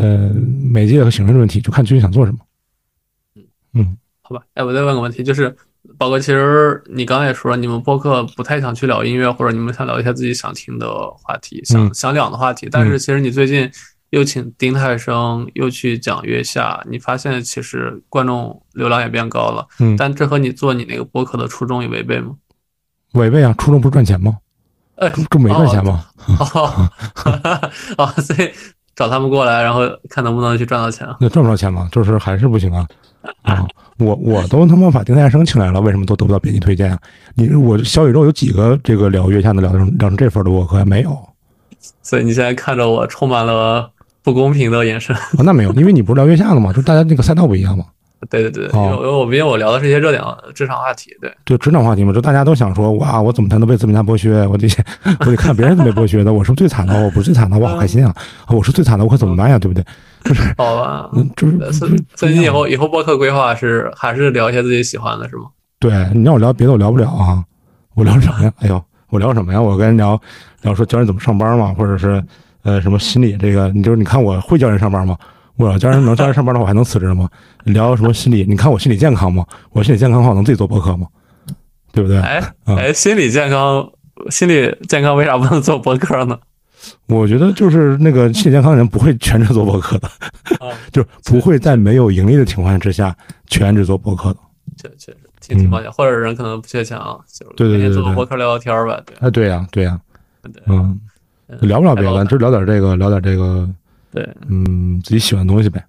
[0.00, 0.30] 呃
[0.72, 2.38] 媒介和形式的问题，就看具体想做什么。
[3.36, 3.42] 嗯
[3.74, 5.54] 嗯，好吧，哎，我再问个问题，就是
[5.98, 12.68] 宝哥，其实你刚才也说了，你们播客不太想去聊音乐，或者你们想聊一些自己想听的话题，想想聊的话题。
[12.70, 13.70] 但是其实你最近
[14.10, 19.66] 又请丁太升，又去讲月下，你发现其实观众流量也变高了。
[19.78, 22.36] 嗯，但这和你做你那个播客的初衷有违背吗？
[23.14, 24.38] 违背啊，初衷不是赚钱吗？
[24.96, 26.06] 哎， 这没赚钱吗？
[27.96, 28.50] 哦， 所以
[28.94, 31.06] 找他们过来，然后看能不能去赚到钱。
[31.20, 31.88] 那赚不着钱吗？
[31.90, 32.86] 就是还是不行啊！
[33.42, 33.66] 啊，
[33.98, 36.98] 我我都他妈把丁太生请来了，为什么都得不到编辑推荐啊？
[37.34, 41.16] 你我小宇宙有几个这个聊月下的聊成聊成这份的博客没有？
[42.02, 43.90] 所以你现在看着我充满了
[44.22, 45.22] 不公平的眼神啊。
[45.38, 46.72] 那没有，因为你不是聊月下的吗？
[46.72, 47.84] 就大家那个赛道不一样嘛。
[48.28, 50.22] 对对对，哦因为因为我毕竟我聊的是一些热点
[50.54, 54.46] 职场话题，对，就职场话题嘛，就大家都想说，哇，我怎么才能被资本家剥削？
[54.46, 54.68] 我得
[55.20, 57.02] 我得看别人怎么被剥削的，我是不是最惨的？
[57.02, 58.14] 我不是最惨的，我好开心啊！
[58.48, 59.58] 我是最惨的，我可怎么办呀？
[59.58, 59.84] 对不对？
[60.24, 61.58] 就是好吧就是
[62.14, 65.44] 所以你以后以后播客规划是还是聊一些自己喜欢的，是吗？
[65.78, 67.42] 对你让我聊别的，我聊不了啊！
[67.94, 68.52] 我聊什么呀？
[68.58, 69.60] 哎呦，我聊什么呀？
[69.60, 70.20] 我跟人聊
[70.60, 72.22] 聊说教人怎么上班嘛，或者是
[72.64, 75.16] 呃什么心理这个，你就是你看我会教人上班吗？
[75.60, 77.28] 我要教人能教人上班的话，我还能辞职吗？
[77.64, 78.44] 聊什么心理？
[78.48, 79.44] 你看我心理健康吗？
[79.72, 81.06] 我心理健康的话，我能自己做博客吗？
[81.92, 82.18] 对不对？
[82.20, 83.86] 哎嗯哎，心理健康，
[84.30, 86.38] 心理健康为啥不能做博客呢？
[87.08, 90.08] 我觉得就是那个心理健康的人不会全职做博客的，
[90.66, 93.14] 啊， 就是不会在没有盈利的情况之下
[93.48, 94.38] 全职做博客的。
[94.78, 100.00] 确确实挺挺抱歉，或者人可能不缺钱啊，就是嗯对对对每天做个博客聊聊天儿呗，对哎，对呀、对呀、
[100.42, 100.98] 对嗯，
[101.48, 103.68] 嗯聊不了别的，就聊点这个，聊点这个，
[104.12, 105.84] 对嗯，自己喜欢的东西呗。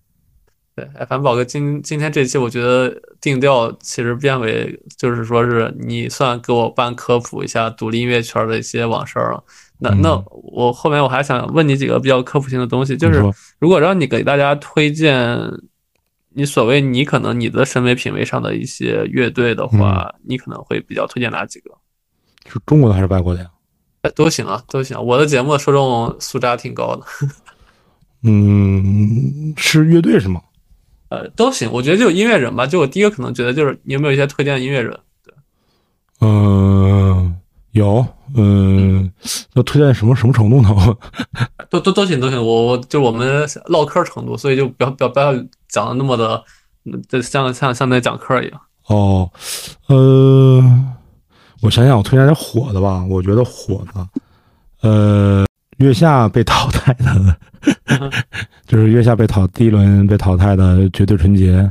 [0.76, 0.86] 对。
[0.96, 9.44] 哎，反正宝哥今今天这期我觉得定调其实变为就是说是你算给我办科普一下独立音乐圈的一些往事了。
[9.80, 13.22] 那嗯那我后面我还想问你几个比较科普性的东西，就是
[13.60, 15.38] 如果让你给大家推荐
[16.30, 21.72] 你所谓你可能你的审美品味上的一些乐队的话，嗯你可能会比较推荐哪几个？
[22.46, 23.50] 是中国的还是外国的呀？
[24.04, 25.00] 哎，都行啊，都行。
[25.00, 27.06] 我的节目受众素质还挺高的，
[28.24, 30.42] 嗯，是乐队是吗？
[31.10, 31.70] 呃，都行。
[31.72, 34.98] 我觉得就音乐人吧，就我第一个可能觉得就是你有没有一些推荐的音乐人？
[35.26, 35.34] 对
[36.22, 37.36] 嗯、
[37.72, 38.06] 有，
[38.36, 39.12] 嗯，
[39.54, 40.70] 要推荐什么什么程度呢？
[41.70, 42.38] 都都都行都行。
[42.38, 45.34] 我我就我们唠嗑程度，所以就不要不要不要
[45.68, 46.44] 讲的那么的，
[46.86, 48.62] 嗯就像像像在讲课一样。
[48.88, 49.30] 哦，
[49.88, 50.64] 呃，
[51.62, 53.04] 我想想，我推荐点火的吧。
[53.06, 54.08] 我觉得火的，
[54.82, 55.46] 呃，
[55.82, 57.36] 月下被淘汰的，
[58.68, 61.70] 就是月下被淘第一轮被淘汰的绝对纯洁，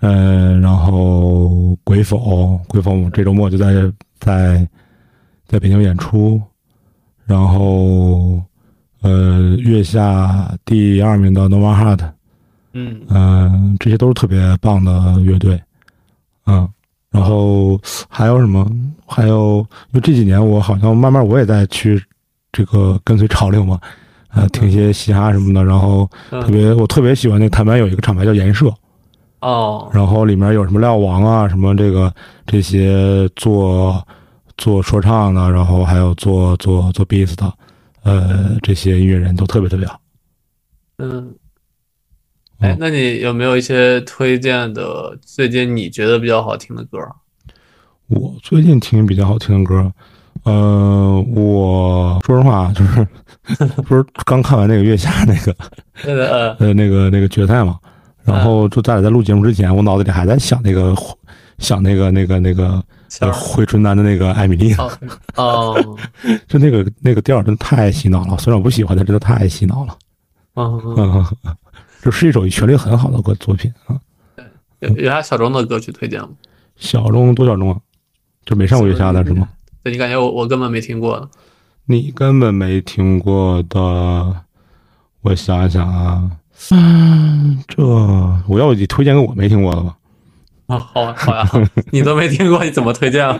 [0.00, 3.72] 呃，然后鬼否，鬼否这周末就在
[4.18, 4.68] 在
[5.46, 6.42] 在北京演出，
[7.24, 8.42] 然后
[9.02, 12.10] 呃，月下第二名的 Nova Heart，
[12.72, 13.00] 嗯。
[13.08, 15.62] 嗯、这些都是特别棒的乐队，
[16.46, 16.68] 嗯，
[17.10, 18.68] 然后还有什么？
[19.06, 22.02] 还有，因为这几年我好像慢慢我也在去
[22.56, 23.78] 这个跟随潮流嘛，
[24.30, 28.72] 呃，听一些嘻哈什么的，然后特嗯别我特别喜欢那台湾有一个厂牌叫颜社，
[29.40, 32.10] 哦然后里面有什么廖王啊，什么这个
[32.46, 34.02] 这些做
[34.56, 37.52] 做说唱的，然后还有做做做 beats 的，
[38.04, 40.00] 呃，这些音乐人都特别特别好。
[40.96, 41.34] 嗯。
[42.58, 46.98] 哎嗯，那你有没有一些推荐的最近你觉得比较好听的歌？
[48.06, 49.92] 我最近听比较好听的歌，
[50.46, 53.04] 呃，我说实话就是
[53.82, 55.56] 不是刚看完那个月下那个
[56.06, 57.76] 呃呃那个那个决赛嘛，
[58.24, 60.94] 然后就咱俩在录节目之前，我脑子里还在想那个
[61.58, 62.80] 想那个那个那个
[63.32, 64.88] 回春丹的那个艾米丽， 哦
[65.34, 65.96] 哦
[66.46, 69.96] 就那个那个调儿真的太洗脑了，虽然我不喜欢，但真的太洗脑了。
[70.54, 71.26] 嗯，嗯，
[72.00, 73.98] 这是一首旋律很好的歌作品啊。
[74.78, 76.28] 有有啥小众的歌曲推荐吗？
[76.76, 77.78] 小众多小众啊？
[78.44, 79.48] 就没上过月下的是吗？
[79.86, 81.28] 对你感觉我我根本没听过的。
[81.84, 84.34] 你根本没听过的，
[85.20, 86.28] 我想想啊，
[86.72, 87.86] 嗯，这
[88.48, 89.96] 我要你推荐个我没听过的吧？
[90.66, 91.48] 啊，好啊好呀，
[91.92, 93.38] 你都没听过，你怎么推荐啊？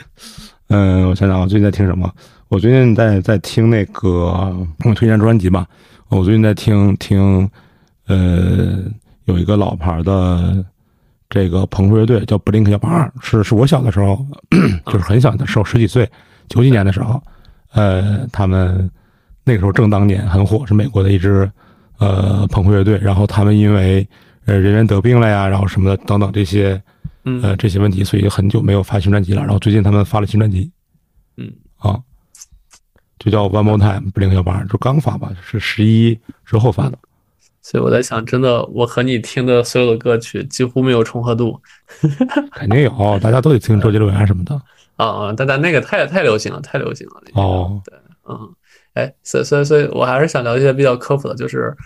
[0.68, 2.10] 嗯，我想想，我最近在听什么？
[2.48, 5.66] 我最近在在听那个，我推荐专辑吧。
[6.08, 7.50] 我最近在听听，
[8.06, 8.82] 呃，
[9.26, 10.64] 有一个老牌的
[11.28, 14.24] 这个朋克乐队叫 Blink 幺八二，是是我小的时候，
[14.86, 16.08] 就是很小的时候，十几岁，
[16.48, 17.20] 九几年的时候，
[17.72, 18.88] 呃，他们
[19.44, 21.50] 那个时候正当年很火，是美国的一支
[21.98, 22.96] 呃朋克乐队。
[22.98, 24.06] 然后他们因为
[24.44, 26.80] 呃人员得病了呀，然后什么的等等这些
[27.24, 29.42] 嗯呃这些问题，所以很久没有发新专辑了。
[29.42, 30.70] 然后最近他们发了新专辑，
[31.36, 32.00] 嗯啊，
[33.18, 36.96] 就叫 One More Time Blink 幺八二，就刚发吧，是十一之后发的。
[37.68, 41.60] 所以我在想，真的，我和你听的所有的歌曲几乎没有重合度
[42.54, 44.54] 肯定有，大家都得听周杰伦啊什么的。
[44.94, 47.20] 啊，但但那个太太流行了，太流行了。
[47.26, 47.82] 那个哦，
[48.28, 48.38] 嗯，
[48.94, 51.76] 哎，所以所以所以我还是想聊一些比较科普的，就是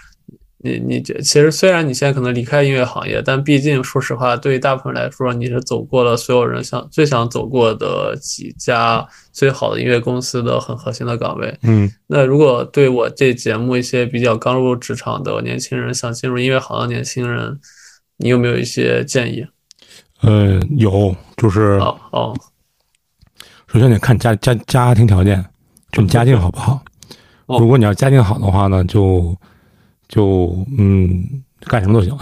[0.63, 11.59] 你你这其实虽然你现在可能离开音乐行业，但毕竟说实话，对于大部分人来说，你是走过了所有人想最想走过的几家最好的音乐公司的很核心的岗位。
[11.63, 17.59] 嗯那如果对我这节目一些比较刚入职场的年轻人，想进入音乐行的年轻人，
[18.19, 19.47] 你有没有一些建议？
[20.21, 22.37] 呃，有，就是哦哦，
[23.73, 25.43] 首先得看家家家庭条件，
[25.91, 26.83] 就你家境好不好。
[27.47, 29.35] 哦如果你要家境好的话呢，就
[30.11, 31.25] 就嗯，
[31.61, 32.13] 干什么都行。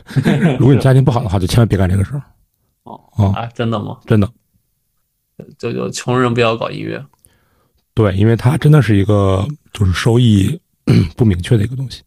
[0.58, 2.22] 如果你家庭不好的话，就千万别干这个事儿。
[2.84, 3.98] 哦哦，啊，真的吗？
[4.06, 4.26] 真的，
[5.58, 7.04] 就就穷人不要搞音乐。
[7.92, 10.58] 对，因为它真的是一个就是收益
[11.16, 12.02] 不明确的一个东西。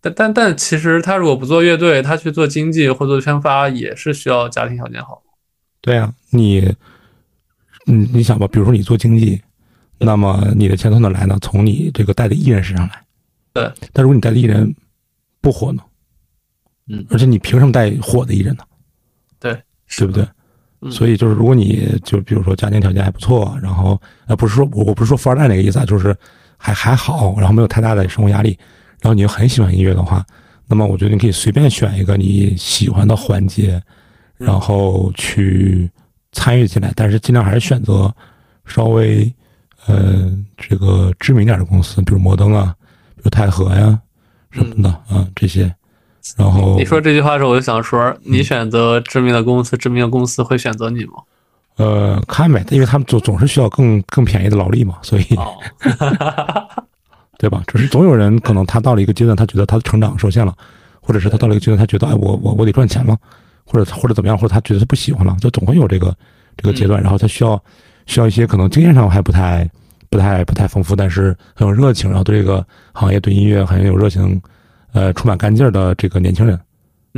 [0.00, 5.20] 但但但其实他如果不做乐队，他去做经济或做宣发，也是需要家庭条件好。
[5.80, 6.60] 对啊，你，
[7.86, 9.40] 你你想吧，比如说你做经济，
[9.98, 11.36] 那么你的钱从哪来呢？
[11.42, 13.02] 从你这个带的艺人身上来。
[13.60, 13.88] 对。
[13.92, 14.74] 但如果你带的艺人
[15.40, 15.82] 不火呢？
[16.88, 17.04] 嗯。
[17.10, 18.62] 而且你凭什么带火的艺人呢？
[19.38, 19.52] 对，
[19.98, 20.22] 对不对？
[20.82, 26.14] 嗯所以就是，如果你就比如说家庭条件还不错，然后呃不是说我我不是说富二代那个意思啊，就是
[26.58, 28.56] 还还好，然后没有太大的生活压力，
[29.00, 30.24] 然后你又很喜欢音乐的话，
[30.66, 33.82] 那么我觉得你可以随便选一个你喜欢的环节，
[34.36, 35.90] 然后去
[36.32, 38.14] 参与进来，但是尽量还是选择
[38.66, 39.34] 稍微
[39.86, 42.76] 呃这个知名点的公司，比如摩登啊，
[43.26, 43.98] 比如泰禾呀
[44.52, 45.74] 什么的啊这些，
[46.36, 51.14] 然后你说这句话的时候，我就想说，你选择知名的公司，知名的公司会选择你吗？
[51.76, 55.24] 呃看呗，因为他们总总是需要更更便宜的劳力嘛，所以。
[55.36, 55.52] 哦，
[57.38, 57.62] 对吧？
[57.66, 60.54] 只是总有人可能他到了一个阶段，他觉得他的成长受限了，
[61.00, 63.16] 或者是他到了一个阶段，他觉得哎，我我我得赚钱了，
[63.64, 66.16] 或者或者怎么样，或者他觉得他不喜欢了，就总会有这个
[66.56, 67.02] 这个阶段。
[67.02, 67.60] 然后他需要
[68.06, 69.68] 需要一些可能经验上还不太
[70.10, 74.40] 不太不太丰富，但是很有热情，然后对这个行业对音乐很有热情，
[74.92, 76.58] 呃，充满干劲儿的这个年轻人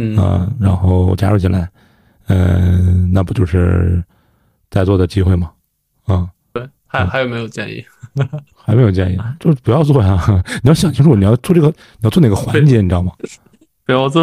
[0.01, 1.69] 嗯啊、然后加入进来，
[2.29, 4.03] 嗯、那不就是
[4.71, 5.51] 在座的机会吗？
[6.07, 7.85] 啊、对，还还有没有建议？
[8.55, 10.17] 还没有建议，就是不要做呀！
[10.63, 13.13] 你要想清楚，你要做这个，你要做哪个环节，你知道吗？
[13.85, 14.23] 不要做。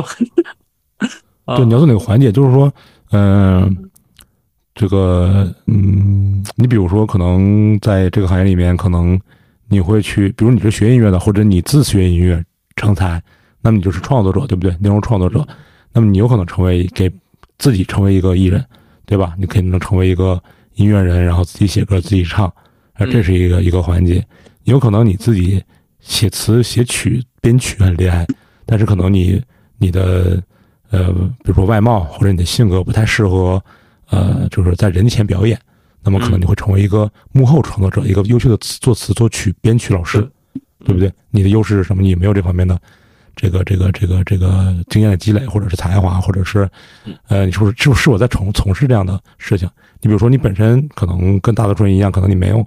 [1.46, 2.32] 啊对，你要做哪个环节？
[2.32, 2.72] 就是说，
[3.12, 3.85] 嗯、
[4.76, 9.18] 这个，嗯，你比如说，可能在这个行业里面，可能
[9.70, 12.44] 你会去，比如你是学音乐的，或者你自学音乐
[12.76, 13.24] 成才，
[13.62, 14.72] 那么你就是创作者，对不对？
[14.82, 15.48] 内容创作者，
[15.94, 17.10] 那么你有可能成为给
[17.58, 18.64] 自己成为一个艺人，
[19.06, 19.34] 对吧？
[19.40, 20.42] 你肯定能成为一个
[20.76, 22.46] 音乐人，然后自己写歌，自己唱，
[22.96, 24.22] 啊，这是一个一个环节。
[24.66, 25.64] 有可能你自己
[26.02, 28.28] 写词、写曲、编曲很厉害，
[28.66, 29.42] 但是可能你
[29.78, 30.44] 你的
[30.90, 31.14] 呃，
[31.44, 33.64] 比如说外貌或者你的性格不太适合，
[34.10, 35.60] 呃，就是在人前表演，
[36.04, 40.22] 那么可能你会成为一个幕后创作者，一个优秀的词作词、作曲、编曲老师，
[40.84, 41.12] 对不对？
[41.32, 42.02] 你的优势是什么？
[42.02, 42.80] 你没有这方面的
[43.36, 46.70] 这个这个这个这个经验的积累，或者是才华，或者是
[47.28, 49.68] 呃，你是不是是不是我在从从事这样的事情？
[50.02, 52.58] 你比如说，你本身可能跟大多数人一样，可能你没有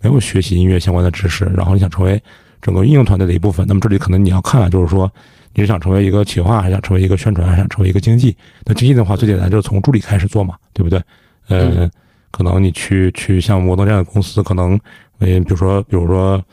[0.00, 2.20] 没有学习音乐相关的知识，然后你想成为
[2.62, 5.12] 整个运用团队的一部分，那么这里可能你要看，就是说
[5.56, 8.36] 你是想成为一个企划，还是想成为一个宣传，还是想成为一个经济？
[8.66, 11.02] 那经济的话，最简单就是从助理开始做嘛，对不对？
[11.48, 11.90] 呃，
[12.30, 14.78] 可能你去去像摩登这样的公司，可能
[15.18, 16.44] 呃，比如说比如说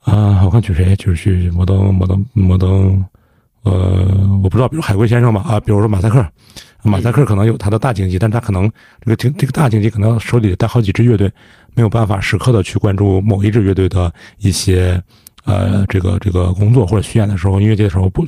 [0.00, 3.04] 啊，我看举谁，就是去摩登摩登摩登，
[3.62, 3.70] 呃，
[4.42, 6.26] 我不知道，比如海龟先生吧，啊，比如说马赛克。
[6.84, 11.30] 马赛克可能有他的大经济，但他可能这个经这个大经济可能手里带好几支乐队，
[11.74, 15.02] 没有办法时刻的去关注某一支乐队的一些
[15.48, 18.24] 呃这个这个工作或者巡演的时候，音乐节的时候不，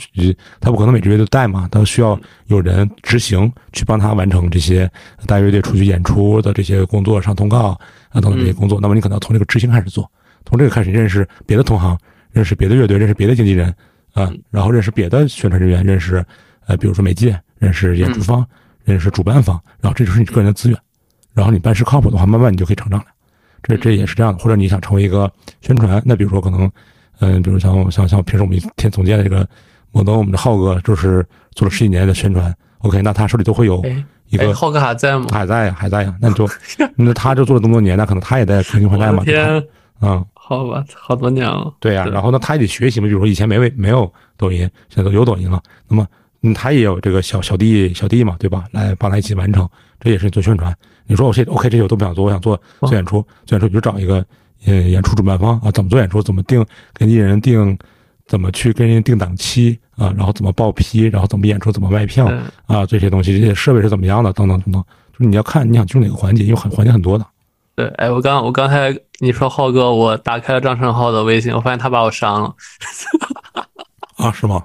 [0.59, 4.91] 他不可能每支乐队带嘛，他需要有人执行去帮他完成这些
[5.27, 8.81] 大乐队出去演出的这些工作，上通告啊等等这些工作。
[8.81, 10.11] 那么你可能要从这个执行开始做，
[10.47, 11.97] 从这个开始认识别的同行，
[12.33, 13.73] 认识别的乐队，认识别的经纪人
[14.14, 16.25] 啊，然后认识别的宣传人员，认识
[16.66, 17.39] 呃比如说媒介。
[17.61, 18.43] 认识演出方，
[18.85, 20.79] 认识主办方，然后这就是你个人的资源。
[21.35, 23.05] 然后你办事靠谱的话，慢慢你就可以成长了。
[23.62, 24.39] 这这也是这样的。
[24.39, 26.73] 或者你想成为一个宣传，那比如说可能，
[27.21, 29.47] 嗯，比如像像像平时我们天总监的这个
[29.93, 32.55] 摩登，我们的浩哥就是做了十几年的宣传。
[32.79, 33.83] OK，那他手里都会有
[34.29, 34.55] 一个。
[34.55, 35.27] 浩哥还在吗？
[35.31, 36.14] 还在呀，还在呀。
[36.21, 36.49] 那就
[36.97, 39.23] 那他就做了这么多年，那可能他也在更新换代嘛。
[39.25, 39.62] 天，
[40.01, 41.73] 嗯，好吧，好多年了。
[41.79, 43.07] 对呀、然后呢，他也得学习嘛。
[43.07, 45.62] 比如说以前没没没有抖音，现在都有抖音了。
[45.89, 46.07] 那么。
[46.43, 48.64] 嗯，他也有这个小小弟小弟嘛，对吧？
[48.73, 49.68] 来帮他一起完成，
[50.01, 50.75] 这也是做宣传。
[51.05, 54.25] 你说我这 OK，这些我都不想做，我想做做演出，做演出你就找一个
[54.67, 57.79] 呃演出主办方啊，怎么做演出，怎么定跟艺人定，
[58.27, 62.31] 怎么去跟人定档期啊，然后怎么报批，然后怎么演出，怎么卖票
[62.67, 67.27] 啊，这些东西，这些设备是怎么样的，等等等等，就是你要看你想进入哪个环节，因为很环节很多的。
[67.75, 72.55] 对，哎，我刚我刚才你说浩哥，我打开了张成浩的微信，我发现他把我删了。
[74.17, 74.65] 啊，是吗？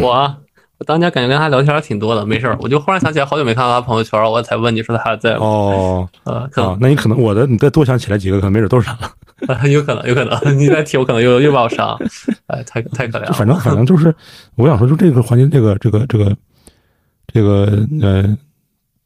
[0.00, 0.36] 我。
[0.78, 5.38] 我当年感觉跟他聊天挺多的，没事儿，我就忽然想起来好久没看到他朋友圈，我才问你说他还在吗？
[5.40, 9.10] 哦， 呃，啊，那你可能我的，你再多想起来几个，可能没准都删了。
[9.48, 11.98] 啊， 有可能，有可能，你再提，我可能又又把我删了。
[12.48, 13.32] 哎，太太可怜了。
[13.32, 14.14] 反正反正就是，
[14.56, 16.36] 我想说，就这个环节，这个这个这个
[17.32, 18.36] 这个呃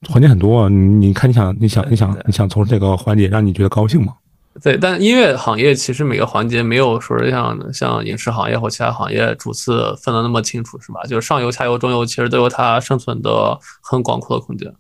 [0.09, 0.68] 环节很多。
[0.68, 4.14] 你你看，你想你想你想你想从这个环节让你觉得高兴吗？
[4.62, 11.01] 对，但音乐行业其实每个环节没有说是像像影视行业或其他行业主次分的那么清楚，是吧？
[11.05, 14.70] 就是上游、下游、中游，其实都有它生存的很广阔的空间。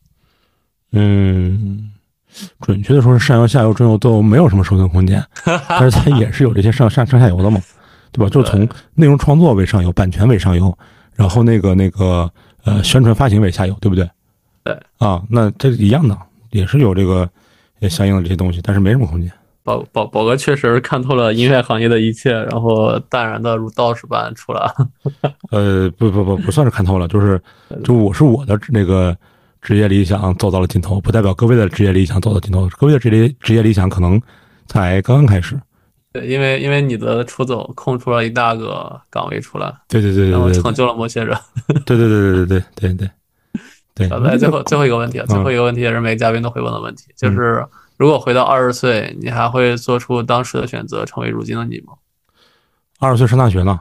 [0.90, 1.92] 嗯，
[2.60, 5.24] 准确的说是上游、下游、中游都没有什么生存空间，
[5.68, 7.60] 但是它也是有这些上上上下游的嘛，
[8.10, 8.28] 对吧？
[8.28, 10.76] 就是从内容创作为上游，版权为上游，
[11.14, 12.28] 然后那个那个
[12.64, 14.10] 呃宣传发行为下游，对不对？
[14.64, 16.18] 对啊，那这是一样的，
[16.50, 17.30] 也是有这个
[17.88, 19.30] 相应的这些东西，但是没什么空间。
[19.70, 24.72] 宝宝宝哥确实看透了音乐行业的一切，然后淡然的如道士般出来。
[25.52, 27.40] 呃，不不不，不算是看透了，就是
[27.84, 29.16] 就我是我的那个
[29.62, 32.68] 职业理想走到了尽头，不代表各位的职业理想走到尽头。
[32.78, 34.20] 各位的职业职业理想可能
[34.66, 35.56] 才刚刚开始。
[36.12, 39.72] 对，因为因为你的出走空出了一大个岗位出来。
[39.88, 41.36] 对对对对，然后成就了某些人。
[41.86, 43.10] 对对对对对对对对
[43.94, 44.08] 对。
[44.08, 47.64] 好的，最后最后一个问题，最后一个问题也是每个嘉宾都会问的问题，就是。
[48.00, 51.92] 如果回到二十岁，你还会做出当时的选择，成为如今的你吗？
[52.98, 53.78] 二十岁上大学呢？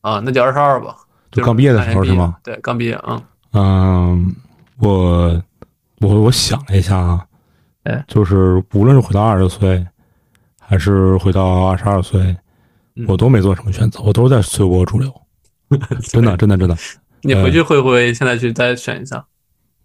[0.00, 0.96] 啊，那就二十二吧，
[1.30, 2.34] 就刚毕业的时候是吗？
[2.42, 3.00] 对，刚毕业。
[3.06, 3.22] 嗯
[3.52, 4.34] 嗯，
[4.80, 5.40] 我
[6.00, 7.24] 我我想了一下啊，
[7.84, 9.86] 哎，就是无论是回到二十岁，
[10.60, 12.36] 还是回到二十二岁，
[13.06, 15.14] 我都没做什么选择，我都在随波逐流。
[16.02, 16.76] 真的，真的，真的。
[17.22, 19.24] 你回去会不会现在去再选一下？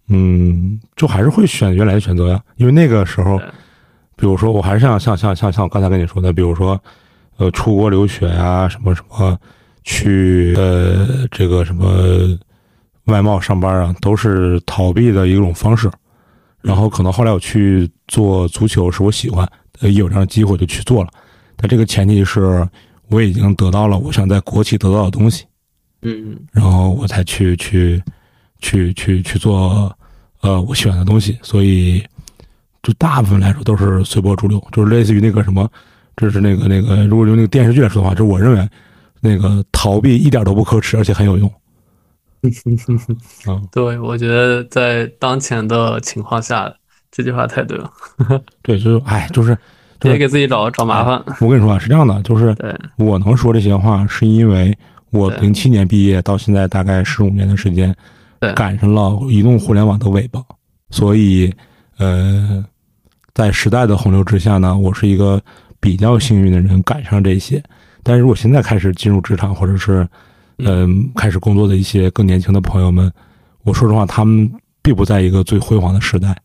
[0.08, 3.38] 嗯，就还是会选原来的选择呀，因为那个时候，
[4.16, 6.78] 比如说，我还是像像像像像我刚才跟你说的，比如说，
[7.38, 9.38] 呃，出国留学呀，什么什么，
[9.82, 12.38] 去呃这个什么
[13.06, 15.90] 外贸上班啊，都是逃避的一种方式。
[16.60, 19.50] 然后可能后来我去做足球，是我喜欢，
[19.80, 21.10] 有这样的机会就去做了。
[21.56, 22.68] 但这个前提是
[23.08, 25.46] 我已经得到了我想在国企得到的东西，
[26.02, 28.02] 嗯，然后我才去去。
[28.60, 29.94] 去去去做，
[30.40, 32.02] 呃，我喜欢的东西，所以
[32.82, 35.68] 就大部分来说都是随波逐流，就是类似于那个什么，
[36.16, 38.68] 这是那个那个，如果用那个电视剧来说的话，就是我认为
[39.20, 41.50] 那个逃避一点都不可耻，而且很有用。
[43.48, 46.70] 嗯，对，我觉得在当前的情况下，
[47.10, 47.90] 这句话太对了。
[48.60, 49.56] 对，就是哎，就是
[49.98, 51.22] 别给自己找找麻烦。
[51.40, 52.54] 我跟你说啊，是这样的，就是
[52.96, 54.76] 我能说这些话，是因为
[55.10, 57.96] 我零七年毕业到现在大概十五年的时间。
[58.52, 60.42] 赶上了移动互联网的尾巴，
[60.90, 61.52] 所以，
[61.98, 62.64] 呃，
[63.34, 65.40] 在时代的洪流之下呢，我是一个
[65.80, 67.62] 比较幸运的人，赶上这些。
[68.02, 70.06] 但是如果现在开始进入职场，或者是，
[70.58, 73.10] 嗯，开始工作的一些更年轻的朋友们，
[73.62, 74.50] 我说实话，他们
[74.82, 76.36] 并不在一个最辉煌的时代，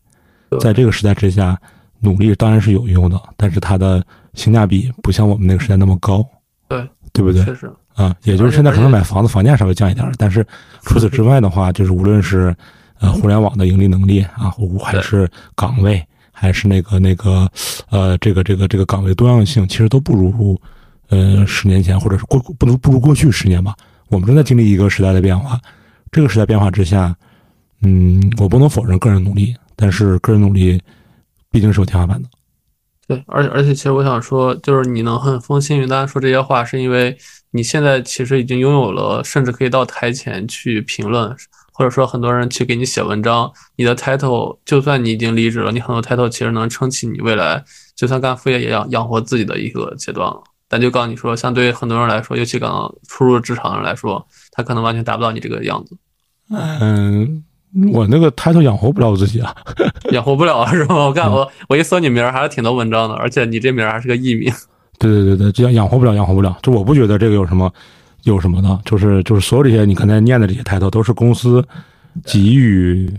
[0.58, 1.58] 在这个时代之下，
[1.98, 4.02] 努力当然是有用的，但是它的
[4.34, 6.26] 性价比不像我们那个时代那么高，
[6.68, 7.44] 对，对不对？
[7.44, 7.70] 确实。
[7.94, 10.46] 啊，也就是现在可能买房子房价稍微降一点，但是
[10.82, 12.54] 除此之外的话，就是无论是
[12.98, 17.46] 呃互联网的盈利能力啊，还是岗位，还是那个那个
[17.90, 20.58] 呃这个这个这个岗位多样性，其实都不如
[21.10, 23.74] 呃十年前，或者是过不能不如过去十年吧。
[24.08, 25.60] 我们正在经历一个时代的变化，
[26.10, 27.14] 这个时代变化之下，
[27.82, 30.80] 嗯，我不能否认个人努力，但是个人努力
[31.50, 32.28] 毕竟是有天花板的。
[33.06, 37.14] 对，而且而且，其实我想说，就是你能很风轻云淡说这些话，是因为。
[37.52, 41.34] 你现在其实已经拥有了，甚至可以到台前去评论，
[41.72, 43.50] 或者说很多人去给你写文章。
[43.76, 47.64] 你的 title，就算你已经离职了，你很多 title 其实能撑起你未来，
[47.96, 50.42] 就算干副业也养养活自己的一个阶段了。
[50.68, 55.96] 但就告诉你说，相对于很多人来说，尤其刚刚初入职场的人来说，他可能完全达不到你这个样子。
[56.50, 57.42] 嗯，
[57.92, 59.52] 我那个 title 养活不了我自己啊，
[60.12, 61.06] 养活不了是吗？
[61.06, 64.52] 我看我我一搜你名儿，还是挺多文章的，而且你这名儿还是个艺名。
[65.00, 66.58] 对对对对，这样养活不了，养活不了。
[66.62, 67.72] 就我不觉得这个有什么，
[68.24, 71.66] 有什么的，就是就是所有这些你刚才念的这些抬头，都是公司
[72.26, 73.10] 给予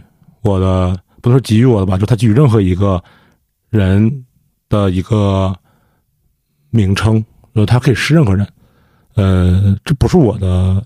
[0.42, 3.04] 我的，不能说给予我的吧，就他给予任何一个
[3.72, 4.24] 人
[4.70, 5.52] 的一个
[6.70, 7.26] 名称，
[7.56, 8.48] 就他可以是任何人。
[9.16, 10.86] 呃，这不是我的，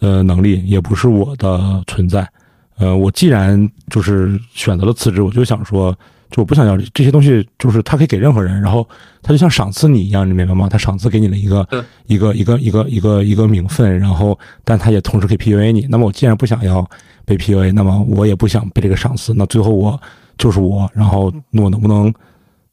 [0.00, 2.30] 呃，能力，也不是我的存在。
[2.76, 5.98] 呃，我既然就是选择了辞职，我就想说。
[6.32, 8.88] 就我不想要这些东西，就是他可以给任何人，然后
[9.20, 10.66] 他就像赏赐你一样，你明白吗？
[10.66, 11.68] 他赏赐给你了一个
[12.06, 15.86] 一个一个一个一个一个名分，然后但他也同时可以 PUA 你。
[15.90, 16.84] 那么我既然不想要
[17.26, 19.34] 被 PUA，那么我也不想被这个赏赐。
[19.34, 20.00] 那最后我
[20.38, 22.12] 就是我，然后我能不能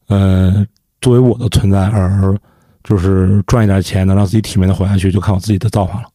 [0.07, 0.65] 呃
[1.01, 2.33] 作为我的存在而
[2.85, 6.07] 就是赚一点钱，能让自己体面的活下去，就看我自己的造化了。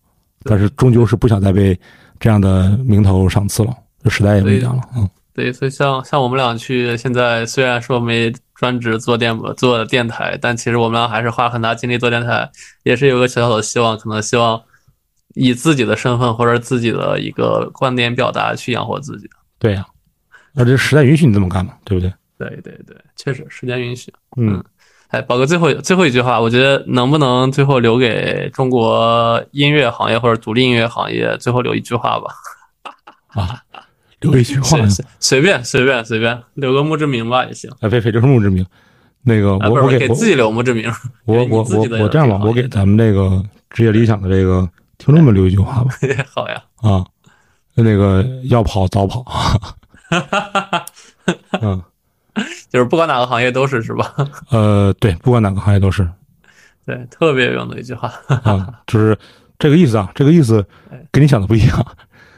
[0.45, 1.79] 但是终究是不想再被
[2.19, 5.07] 这样的名头赏赐了，这时代也不一样了，嗯。
[5.35, 12.49] 对，所以像像我们俩去，现在虽然说没专职做电播做电台，但其实我们俩还是花很大精力做电台，
[12.85, 14.63] 也是有个小小的希望，可能希望
[15.35, 19.29] 以自己的身份或者自己的一个观点表达去养活自己。
[19.59, 19.85] 对呀，
[20.55, 22.13] 而且时代允许你这么干嘛，对不对？
[22.39, 24.13] 对对对对，确实时间允许。
[24.37, 24.63] 嗯，
[25.09, 32.35] 哎，宝哥，最后最后一句话，我觉得能不能最后留给中国音乐行业或者独立音乐行业最后留一句话吧？
[33.35, 33.61] 啊，
[34.31, 37.71] 留一句话，随随便随便随便留个墓志铭吧也行。
[37.81, 38.65] 哎，别别就是墓志铭。
[39.23, 40.91] 那个我我给自己留墓志铭。
[41.25, 44.69] 我我我我这样吧，我给咱们这个职业理想的这个
[44.99, 45.95] 听众们留一句话吧。
[46.33, 46.63] 好呀。
[46.77, 47.05] 啊，
[47.75, 49.25] 那个要跑早跑。
[51.63, 51.83] 嗯，
[52.71, 54.15] 就是不管哪个行业都是是吧？
[54.51, 56.07] 呃，对，不管哪个行业都是。
[56.85, 58.13] 对，特别有用的一句话。
[58.29, 59.17] 啊，就是
[59.59, 60.65] 这个意思啊，这个意思
[61.11, 61.87] 跟你想的不一样。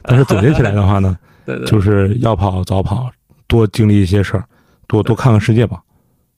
[0.02, 3.10] 但是总结起来的话呢，对对，就是要跑早跑，
[3.46, 4.44] 多经历一些事儿，
[4.86, 5.80] 多多看看世界吧。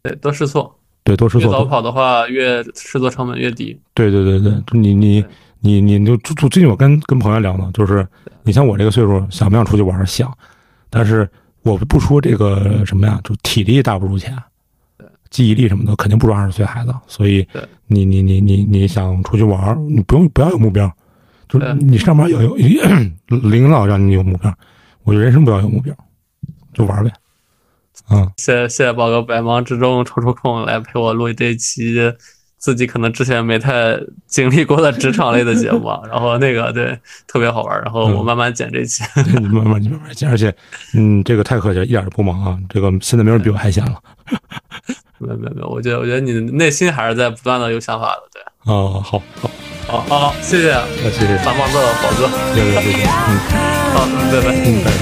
[0.03, 0.73] 对，多试错。
[1.03, 1.47] 对，多试错。
[1.47, 3.77] 越早跑的话，越试错成本越低。
[3.95, 5.25] 对对对对，你你
[5.61, 8.07] 你你就最近我跟跟朋友聊呢，就是
[8.43, 10.07] 你像我这个岁数，想不想出去玩？
[10.07, 10.31] 想，
[10.91, 11.29] 但是
[11.63, 14.37] 我不说这个什么呀，就体力大不如前，
[15.31, 16.95] 记忆力什么的肯定不如二十岁孩子。
[17.07, 17.47] 所以，
[17.87, 20.91] 你你你你你想出去玩，你不用不要有目标，
[21.49, 22.55] 就是你上班要有
[23.29, 24.55] 领导让你有目标，
[25.05, 25.95] 我人生不要有目标，
[26.73, 27.13] 就玩呗。
[28.11, 31.95] 嗯，谢谢谢谢宝哥百忙之中抽出空来陪我录这一期
[32.57, 40.55] 自己可能之前没太经历过的职场类的节目，然后那个对特别好玩，然后我慢慢剪这期，你慢慢你慢慢剪，而且
[40.95, 44.01] 嗯，这个太客气了，一点都不忙啊，这个现在没人比我还闲了。
[45.19, 48.43] 没有没有没有，我觉得我觉得你内心还是在不断的有想法的，对。
[48.73, 49.51] 哦，好好
[49.89, 50.71] 好好，谢谢，
[51.11, 51.39] 谢谢。
[51.39, 53.41] 繁忙的宝哥，谢谢谢谢，嗯，
[53.95, 54.95] 好，拜拜，嗯，拜拜。